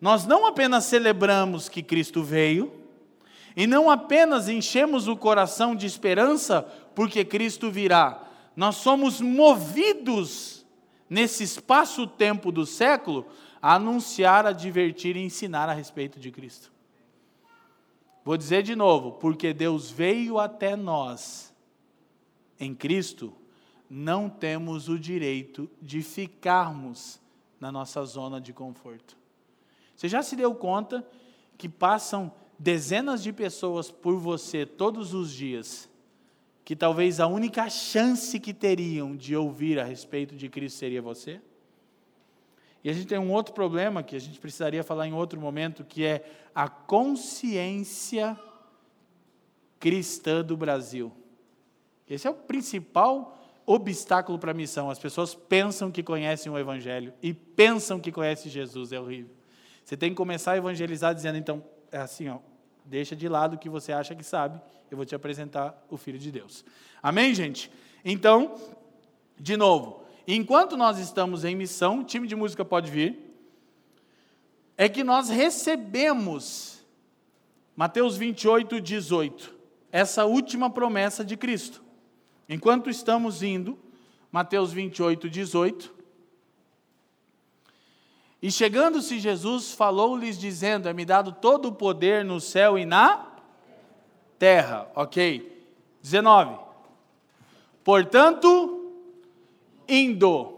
nós 0.00 0.26
não 0.26 0.46
apenas 0.46 0.84
celebramos 0.84 1.68
que 1.68 1.82
Cristo 1.82 2.22
veio, 2.22 2.72
e 3.56 3.66
não 3.66 3.90
apenas 3.90 4.48
enchemos 4.48 5.08
o 5.08 5.16
coração 5.16 5.74
de 5.74 5.86
esperança 5.86 6.62
porque 6.94 7.24
Cristo 7.24 7.70
virá, 7.70 8.22
nós 8.54 8.76
somos 8.76 9.20
movidos 9.20 10.64
nesse 11.08 11.44
espaço-tempo 11.44 12.50
do 12.50 12.66
século 12.66 13.26
a 13.60 13.74
anunciar, 13.74 14.46
a 14.46 14.52
divertir 14.52 15.16
e 15.16 15.22
ensinar 15.22 15.68
a 15.68 15.72
respeito 15.72 16.18
de 16.18 16.30
Cristo. 16.30 16.72
Vou 18.24 18.36
dizer 18.36 18.62
de 18.62 18.74
novo, 18.74 19.12
porque 19.12 19.52
Deus 19.52 19.90
veio 19.90 20.38
até 20.38 20.74
nós 20.74 21.54
em 22.58 22.74
Cristo, 22.74 23.32
não 23.88 24.28
temos 24.28 24.88
o 24.88 24.98
direito 24.98 25.70
de 25.80 26.02
ficarmos 26.02 27.20
na 27.66 27.72
nossa 27.72 28.04
zona 28.04 28.40
de 28.40 28.52
conforto. 28.52 29.16
Você 29.96 30.08
já 30.08 30.22
se 30.22 30.36
deu 30.36 30.54
conta 30.54 31.04
que 31.58 31.68
passam 31.68 32.32
dezenas 32.56 33.24
de 33.24 33.32
pessoas 33.32 33.90
por 33.90 34.18
você 34.20 34.64
todos 34.64 35.12
os 35.12 35.32
dias, 35.32 35.88
que 36.64 36.76
talvez 36.76 37.18
a 37.18 37.26
única 37.26 37.68
chance 37.68 38.38
que 38.38 38.54
teriam 38.54 39.16
de 39.16 39.34
ouvir 39.34 39.80
a 39.80 39.84
respeito 39.84 40.36
de 40.36 40.48
Cristo 40.48 40.78
seria 40.78 41.02
você? 41.02 41.40
E 42.84 42.90
a 42.90 42.92
gente 42.92 43.08
tem 43.08 43.18
um 43.18 43.32
outro 43.32 43.52
problema 43.52 44.00
que 44.00 44.14
a 44.14 44.20
gente 44.20 44.38
precisaria 44.38 44.84
falar 44.84 45.08
em 45.08 45.12
outro 45.12 45.40
momento, 45.40 45.84
que 45.84 46.04
é 46.04 46.24
a 46.54 46.68
consciência 46.68 48.38
cristã 49.80 50.44
do 50.44 50.56
Brasil. 50.56 51.12
Esse 52.08 52.28
é 52.28 52.30
o 52.30 52.34
principal 52.34 53.36
obstáculo 53.66 54.38
para 54.38 54.52
a 54.52 54.54
missão. 54.54 54.88
As 54.88 54.98
pessoas 54.98 55.34
pensam 55.34 55.90
que 55.90 56.02
conhecem 56.02 56.50
o 56.50 56.58
Evangelho 56.58 57.12
e 57.20 57.34
pensam 57.34 57.98
que 57.98 58.12
conhecem 58.12 58.50
Jesus. 58.50 58.92
É 58.92 59.00
horrível. 59.00 59.34
Você 59.84 59.96
tem 59.96 60.10
que 60.10 60.16
começar 60.16 60.52
a 60.52 60.56
evangelizar 60.56 61.14
dizendo, 61.14 61.36
então, 61.36 61.62
é 61.92 61.98
assim, 61.98 62.28
ó, 62.28 62.38
deixa 62.84 63.14
de 63.14 63.28
lado 63.28 63.54
o 63.54 63.58
que 63.58 63.68
você 63.68 63.92
acha 63.92 64.14
que 64.14 64.24
sabe, 64.24 64.60
eu 64.90 64.96
vou 64.96 65.06
te 65.06 65.14
apresentar 65.14 65.84
o 65.90 65.96
Filho 65.96 66.18
de 66.18 66.30
Deus. 66.30 66.64
Amém, 67.02 67.34
gente? 67.34 67.70
Então, 68.04 68.54
de 69.38 69.56
novo, 69.56 70.04
enquanto 70.26 70.76
nós 70.76 70.98
estamos 70.98 71.44
em 71.44 71.54
missão, 71.54 72.04
time 72.04 72.26
de 72.26 72.34
música 72.34 72.64
pode 72.64 72.90
vir, 72.90 73.26
é 74.76 74.88
que 74.88 75.02
nós 75.02 75.28
recebemos, 75.28 76.84
Mateus 77.74 78.16
28, 78.16 78.80
18, 78.80 79.54
essa 79.90 80.24
última 80.24 80.68
promessa 80.68 81.24
de 81.24 81.36
Cristo. 81.36 81.85
Enquanto 82.48 82.88
estamos 82.88 83.42
indo, 83.42 83.78
Mateus 84.30 84.72
28, 84.72 85.28
18, 85.28 85.96
e 88.40 88.50
chegando-se 88.50 89.18
Jesus, 89.18 89.72
falou-lhes, 89.72 90.38
dizendo: 90.38 90.88
É-me 90.88 91.04
dado 91.04 91.32
todo 91.32 91.68
o 91.68 91.72
poder 91.72 92.24
no 92.24 92.40
céu 92.40 92.78
e 92.78 92.84
na 92.84 93.26
terra. 94.38 94.88
Ok. 94.94 95.52
19. 96.02 96.56
Portanto, 97.82 98.92
indo. 99.88 100.52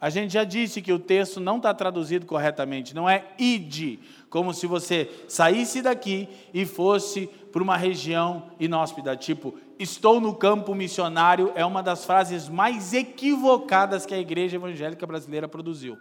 A 0.00 0.10
gente 0.10 0.32
já 0.32 0.44
disse 0.44 0.82
que 0.82 0.92
o 0.92 0.98
texto 0.98 1.40
não 1.40 1.56
está 1.56 1.74
traduzido 1.74 2.24
corretamente, 2.24 2.94
não 2.94 3.08
é 3.08 3.32
ide, 3.36 3.98
como 4.30 4.54
se 4.54 4.64
você 4.64 5.10
saísse 5.26 5.82
daqui 5.82 6.28
e 6.54 6.64
fosse 6.64 7.26
para 7.50 7.62
uma 7.62 7.76
região 7.76 8.50
inóspita, 8.60 9.16
tipo, 9.16 9.58
estou 9.78 10.20
no 10.20 10.34
campo 10.34 10.74
missionário, 10.74 11.52
é 11.54 11.64
uma 11.64 11.82
das 11.82 12.04
frases 12.04 12.48
mais 12.48 12.92
equivocadas 12.92 14.04
que 14.04 14.14
a 14.14 14.18
igreja 14.18 14.56
evangélica 14.56 15.06
brasileira 15.06 15.46
produziu. 15.46 15.98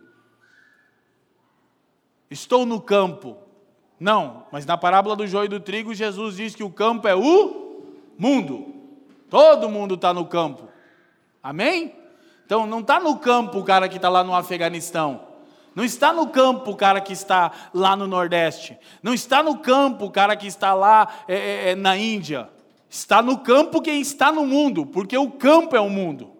Estou 2.29 2.65
no 2.65 2.81
campo. 2.81 3.37
Não, 3.99 4.45
mas 4.51 4.65
na 4.65 4.77
parábola 4.77 5.15
do 5.15 5.25
joio 5.25 5.45
e 5.45 5.49
do 5.49 5.59
trigo, 5.59 5.93
Jesus 5.93 6.35
diz 6.35 6.55
que 6.55 6.63
o 6.63 6.69
campo 6.69 7.07
é 7.07 7.15
o 7.15 7.83
mundo. 8.17 8.73
Todo 9.29 9.69
mundo 9.69 9.95
está 9.95 10.13
no 10.13 10.25
campo. 10.25 10.67
Amém? 11.41 11.95
Então 12.45 12.65
não 12.65 12.79
está 12.79 12.99
no 12.99 13.17
campo 13.17 13.59
o 13.59 13.63
cara 13.63 13.89
que 13.89 13.97
está 13.97 14.09
lá 14.09 14.23
no 14.23 14.35
Afeganistão. 14.35 15.27
Não 15.75 15.83
está 15.83 16.11
no 16.11 16.27
campo 16.27 16.71
o 16.71 16.75
cara 16.75 16.99
que 16.99 17.13
está 17.13 17.51
lá 17.73 17.95
no 17.95 18.07
Nordeste. 18.07 18.77
Não 19.03 19.13
está 19.13 19.43
no 19.43 19.59
campo 19.59 20.05
o 20.05 20.11
cara 20.11 20.35
que 20.35 20.47
está 20.47 20.73
lá 20.73 21.07
é, 21.27 21.35
é, 21.35 21.69
é 21.69 21.75
na 21.75 21.95
Índia. 21.95 22.49
Está 22.89 23.21
no 23.21 23.39
campo 23.39 23.81
quem 23.81 23.99
está 23.99 24.31
no 24.31 24.45
mundo, 24.45 24.85
porque 24.85 25.17
o 25.17 25.31
campo 25.31 25.75
é 25.75 25.79
o 25.79 25.89
mundo. 25.89 26.31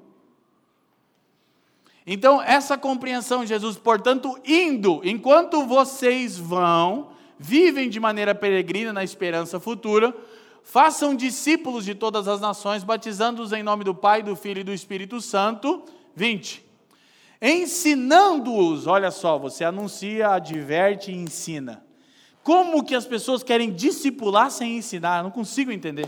Então, 2.06 2.42
essa 2.42 2.78
compreensão 2.78 3.42
de 3.42 3.48
Jesus, 3.48 3.78
portanto, 3.78 4.40
indo, 4.46 5.02
enquanto 5.04 5.66
vocês 5.66 6.38
vão, 6.38 7.10
vivem 7.38 7.90
de 7.90 8.00
maneira 8.00 8.34
peregrina 8.34 8.94
na 8.94 9.04
esperança 9.04 9.60
futura, 9.60 10.16
façam 10.64 11.14
discípulos 11.14 11.84
de 11.84 11.94
todas 11.94 12.28
as 12.30 12.40
nações, 12.40 12.82
batizando-os 12.82 13.52
em 13.52 13.62
nome 13.62 13.84
do 13.84 13.94
Pai, 13.94 14.24
do 14.24 14.38
Filho 14.38 14.62
e 14.62 14.64
do 14.64 14.74
Espírito 14.74 15.20
Santo. 15.20 15.84
20. 16.16 16.66
Ensinando-os, 17.42 18.88
olha 18.88 19.12
só, 19.12 19.38
você 19.38 19.66
anuncia, 19.66 20.30
adverte 20.30 21.12
e 21.12 21.16
ensina. 21.16 21.86
Como 22.42 22.86
que 22.86 22.96
as 22.96 23.06
pessoas 23.06 23.44
querem 23.44 23.74
discipular 23.74 24.50
sem 24.50 24.78
ensinar? 24.78 25.18
Eu 25.18 25.24
não 25.24 25.32
consigo 25.32 25.72
entender. 25.72 26.08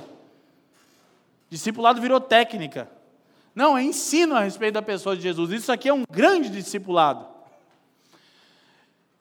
Discipulado 1.50 2.00
virou 2.00 2.20
técnica. 2.20 2.90
Não, 3.56 3.78
é 3.78 3.84
ensino 3.84 4.36
a 4.36 4.42
respeito 4.42 4.76
da 4.76 4.82
pessoa 4.82 5.16
de 5.16 5.24
Jesus. 5.24 5.52
Isso 5.52 5.72
aqui 5.72 5.90
é 5.90 5.94
um 5.94 6.04
grande 6.10 6.50
discipulado. 6.50 7.26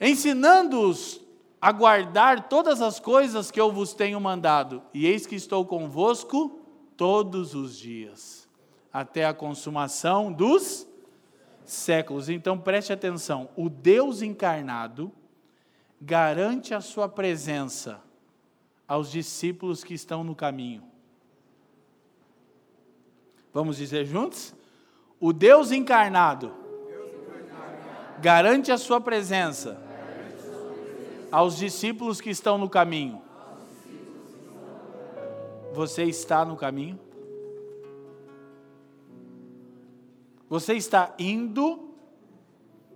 Ensinando-os 0.00 1.20
a 1.60 1.72
guardar 1.72 2.48
todas 2.48 2.80
as 2.80 3.00
coisas 3.00 3.50
que 3.50 3.60
eu 3.60 3.72
vos 3.72 3.92
tenho 3.92 4.20
mandado, 4.20 4.82
e 4.94 5.06
eis 5.06 5.26
que 5.26 5.34
estou 5.34 5.64
convosco 5.66 6.60
todos 6.96 7.54
os 7.54 7.76
dias, 7.76 8.48
até 8.92 9.24
a 9.24 9.34
consumação 9.34 10.32
dos 10.32 10.86
séculos. 11.64 12.28
Então 12.28 12.58
preste 12.58 12.92
atenção: 12.92 13.48
o 13.56 13.68
Deus 13.68 14.22
encarnado 14.22 15.10
garante 16.00 16.74
a 16.74 16.80
sua 16.80 17.08
presença 17.08 18.00
aos 18.86 19.10
discípulos 19.10 19.82
que 19.82 19.94
estão 19.94 20.22
no 20.22 20.34
caminho. 20.34 20.82
Vamos 23.58 23.76
dizer 23.76 24.06
juntos? 24.06 24.54
O 25.18 25.32
Deus 25.32 25.72
encarnado 25.72 26.54
garante 28.20 28.70
a 28.70 28.78
sua 28.78 29.00
presença 29.00 29.82
aos 31.32 31.56
discípulos 31.56 32.20
que 32.20 32.30
estão 32.30 32.56
no 32.56 32.70
caminho. 32.70 33.20
Você 35.72 36.04
está 36.04 36.44
no 36.44 36.56
caminho? 36.56 37.00
Você 40.48 40.74
está 40.74 41.12
indo 41.18 41.92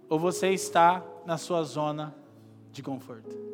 ou 0.09 0.17
você 0.17 0.51
está 0.51 1.05
na 1.27 1.39
sua 1.39 1.65
zona 1.65 2.15
de 2.71 2.85
conforto? 2.85 3.52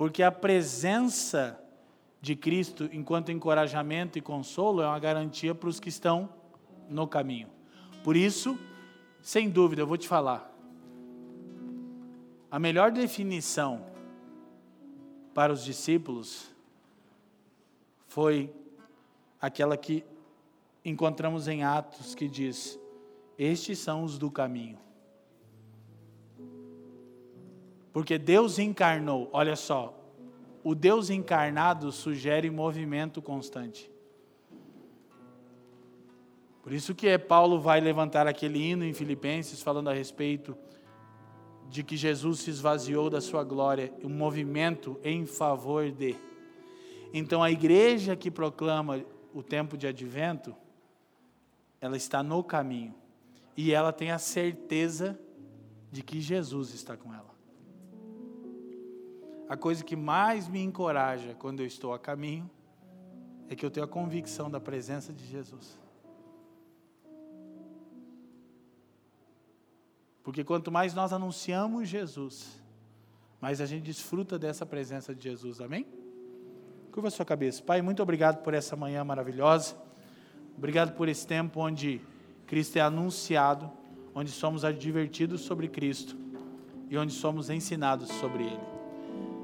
Porque 0.00 0.22
a 0.22 0.32
presença 0.32 1.62
de 2.22 2.34
Cristo 2.34 2.88
enquanto 2.90 3.30
encorajamento 3.30 4.16
e 4.16 4.22
consolo 4.22 4.80
é 4.80 4.86
uma 4.86 4.98
garantia 4.98 5.54
para 5.54 5.68
os 5.68 5.78
que 5.78 5.90
estão 5.90 6.26
no 6.88 7.06
caminho. 7.06 7.50
Por 8.02 8.16
isso, 8.16 8.58
sem 9.20 9.50
dúvida, 9.50 9.82
eu 9.82 9.86
vou 9.86 9.98
te 9.98 10.08
falar. 10.08 10.50
A 12.50 12.58
melhor 12.58 12.90
definição 12.90 13.84
para 15.34 15.52
os 15.52 15.62
discípulos 15.62 16.50
foi 18.08 18.50
aquela 19.38 19.76
que 19.76 20.02
encontramos 20.82 21.46
em 21.46 21.62
Atos, 21.62 22.14
que 22.14 22.26
diz: 22.26 22.80
Estes 23.36 23.78
são 23.78 24.02
os 24.02 24.16
do 24.16 24.30
caminho. 24.30 24.78
Porque 27.92 28.18
Deus 28.18 28.58
encarnou, 28.58 29.28
olha 29.32 29.56
só, 29.56 29.96
o 30.62 30.74
Deus 30.74 31.10
encarnado 31.10 31.90
sugere 31.90 32.50
movimento 32.50 33.20
constante. 33.20 33.90
Por 36.62 36.72
isso 36.72 36.94
que 36.94 37.08
é 37.08 37.18
Paulo 37.18 37.58
vai 37.58 37.80
levantar 37.80 38.26
aquele 38.26 38.60
hino 38.60 38.84
em 38.84 38.92
Filipenses 38.92 39.62
falando 39.62 39.88
a 39.88 39.94
respeito 39.94 40.56
de 41.68 41.82
que 41.82 41.96
Jesus 41.96 42.40
se 42.40 42.50
esvaziou 42.50 43.08
da 43.08 43.20
sua 43.20 43.42
glória, 43.42 43.92
um 44.04 44.08
movimento 44.08 45.00
em 45.02 45.24
favor 45.24 45.90
de. 45.90 46.14
Então 47.12 47.42
a 47.42 47.50
igreja 47.50 48.14
que 48.14 48.30
proclama 48.30 49.04
o 49.32 49.42
tempo 49.42 49.76
de 49.76 49.86
advento, 49.86 50.54
ela 51.80 51.96
está 51.96 52.22
no 52.22 52.44
caminho 52.44 52.94
e 53.56 53.72
ela 53.72 53.92
tem 53.92 54.10
a 54.10 54.18
certeza 54.18 55.18
de 55.90 56.02
que 56.02 56.20
Jesus 56.20 56.74
está 56.74 56.96
com 56.96 57.12
ela 57.14 57.39
a 59.50 59.56
coisa 59.56 59.82
que 59.82 59.96
mais 59.96 60.46
me 60.46 60.62
encoraja 60.62 61.34
quando 61.34 61.58
eu 61.58 61.66
estou 61.66 61.92
a 61.92 61.98
caminho 61.98 62.48
é 63.48 63.56
que 63.56 63.66
eu 63.66 63.70
tenho 63.70 63.84
a 63.84 63.88
convicção 63.88 64.48
da 64.48 64.60
presença 64.60 65.12
de 65.12 65.26
Jesus. 65.26 65.76
Porque 70.22 70.44
quanto 70.44 70.70
mais 70.70 70.94
nós 70.94 71.12
anunciamos 71.12 71.88
Jesus, 71.88 72.62
mais 73.40 73.60
a 73.60 73.66
gente 73.66 73.82
desfruta 73.82 74.38
dessa 74.38 74.64
presença 74.64 75.12
de 75.12 75.24
Jesus. 75.24 75.60
Amém? 75.60 75.84
Curva 76.92 77.08
a 77.08 77.10
sua 77.10 77.24
cabeça. 77.24 77.60
Pai, 77.60 77.82
muito 77.82 78.04
obrigado 78.04 78.44
por 78.44 78.54
essa 78.54 78.76
manhã 78.76 79.02
maravilhosa. 79.02 79.74
Obrigado 80.56 80.94
por 80.94 81.08
esse 81.08 81.26
tempo 81.26 81.58
onde 81.58 82.00
Cristo 82.46 82.76
é 82.76 82.82
anunciado, 82.82 83.68
onde 84.14 84.30
somos 84.30 84.64
advertidos 84.64 85.40
sobre 85.40 85.66
Cristo 85.66 86.16
e 86.88 86.96
onde 86.96 87.12
somos 87.12 87.50
ensinados 87.50 88.10
sobre 88.10 88.44
Ele. 88.44 88.79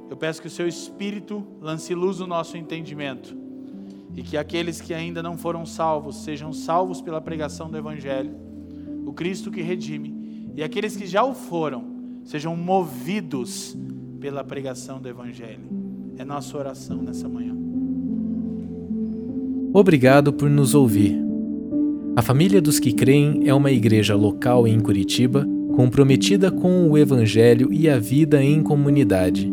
Eu 0.08 0.16
peço 0.16 0.40
que 0.40 0.46
o 0.46 0.50
seu 0.50 0.68
Espírito 0.68 1.44
lance 1.60 1.94
luz 1.94 2.20
no 2.20 2.26
nosso 2.26 2.56
entendimento 2.56 3.36
e 4.14 4.22
que 4.22 4.36
aqueles 4.36 4.80
que 4.80 4.94
ainda 4.94 5.22
não 5.22 5.36
foram 5.36 5.66
salvos 5.66 6.22
sejam 6.22 6.52
salvos 6.52 7.02
pela 7.02 7.20
pregação 7.20 7.70
do 7.70 7.76
Evangelho, 7.76 8.34
o 9.04 9.12
Cristo 9.12 9.50
que 9.50 9.60
redime, 9.60 10.50
e 10.56 10.62
aqueles 10.62 10.96
que 10.96 11.06
já 11.06 11.22
o 11.22 11.34
foram 11.34 11.84
sejam 12.24 12.56
movidos 12.56 13.76
pela 14.18 14.42
pregação 14.42 15.00
do 15.00 15.08
Evangelho. 15.08 15.60
É 16.16 16.24
nossa 16.24 16.56
oração 16.56 17.02
nessa 17.02 17.28
manhã. 17.28 17.54
Obrigado 19.72 20.32
por 20.32 20.48
nos 20.48 20.74
ouvir. 20.74 21.22
A 22.16 22.22
Família 22.22 22.62
dos 22.62 22.80
que 22.80 22.94
Creem 22.94 23.42
é 23.46 23.52
uma 23.52 23.70
igreja 23.70 24.16
local 24.16 24.66
em 24.66 24.80
Curitiba 24.80 25.46
comprometida 25.74 26.50
com 26.50 26.88
o 26.88 26.96
Evangelho 26.96 27.70
e 27.70 27.86
a 27.86 27.98
vida 27.98 28.42
em 28.42 28.62
comunidade. 28.62 29.52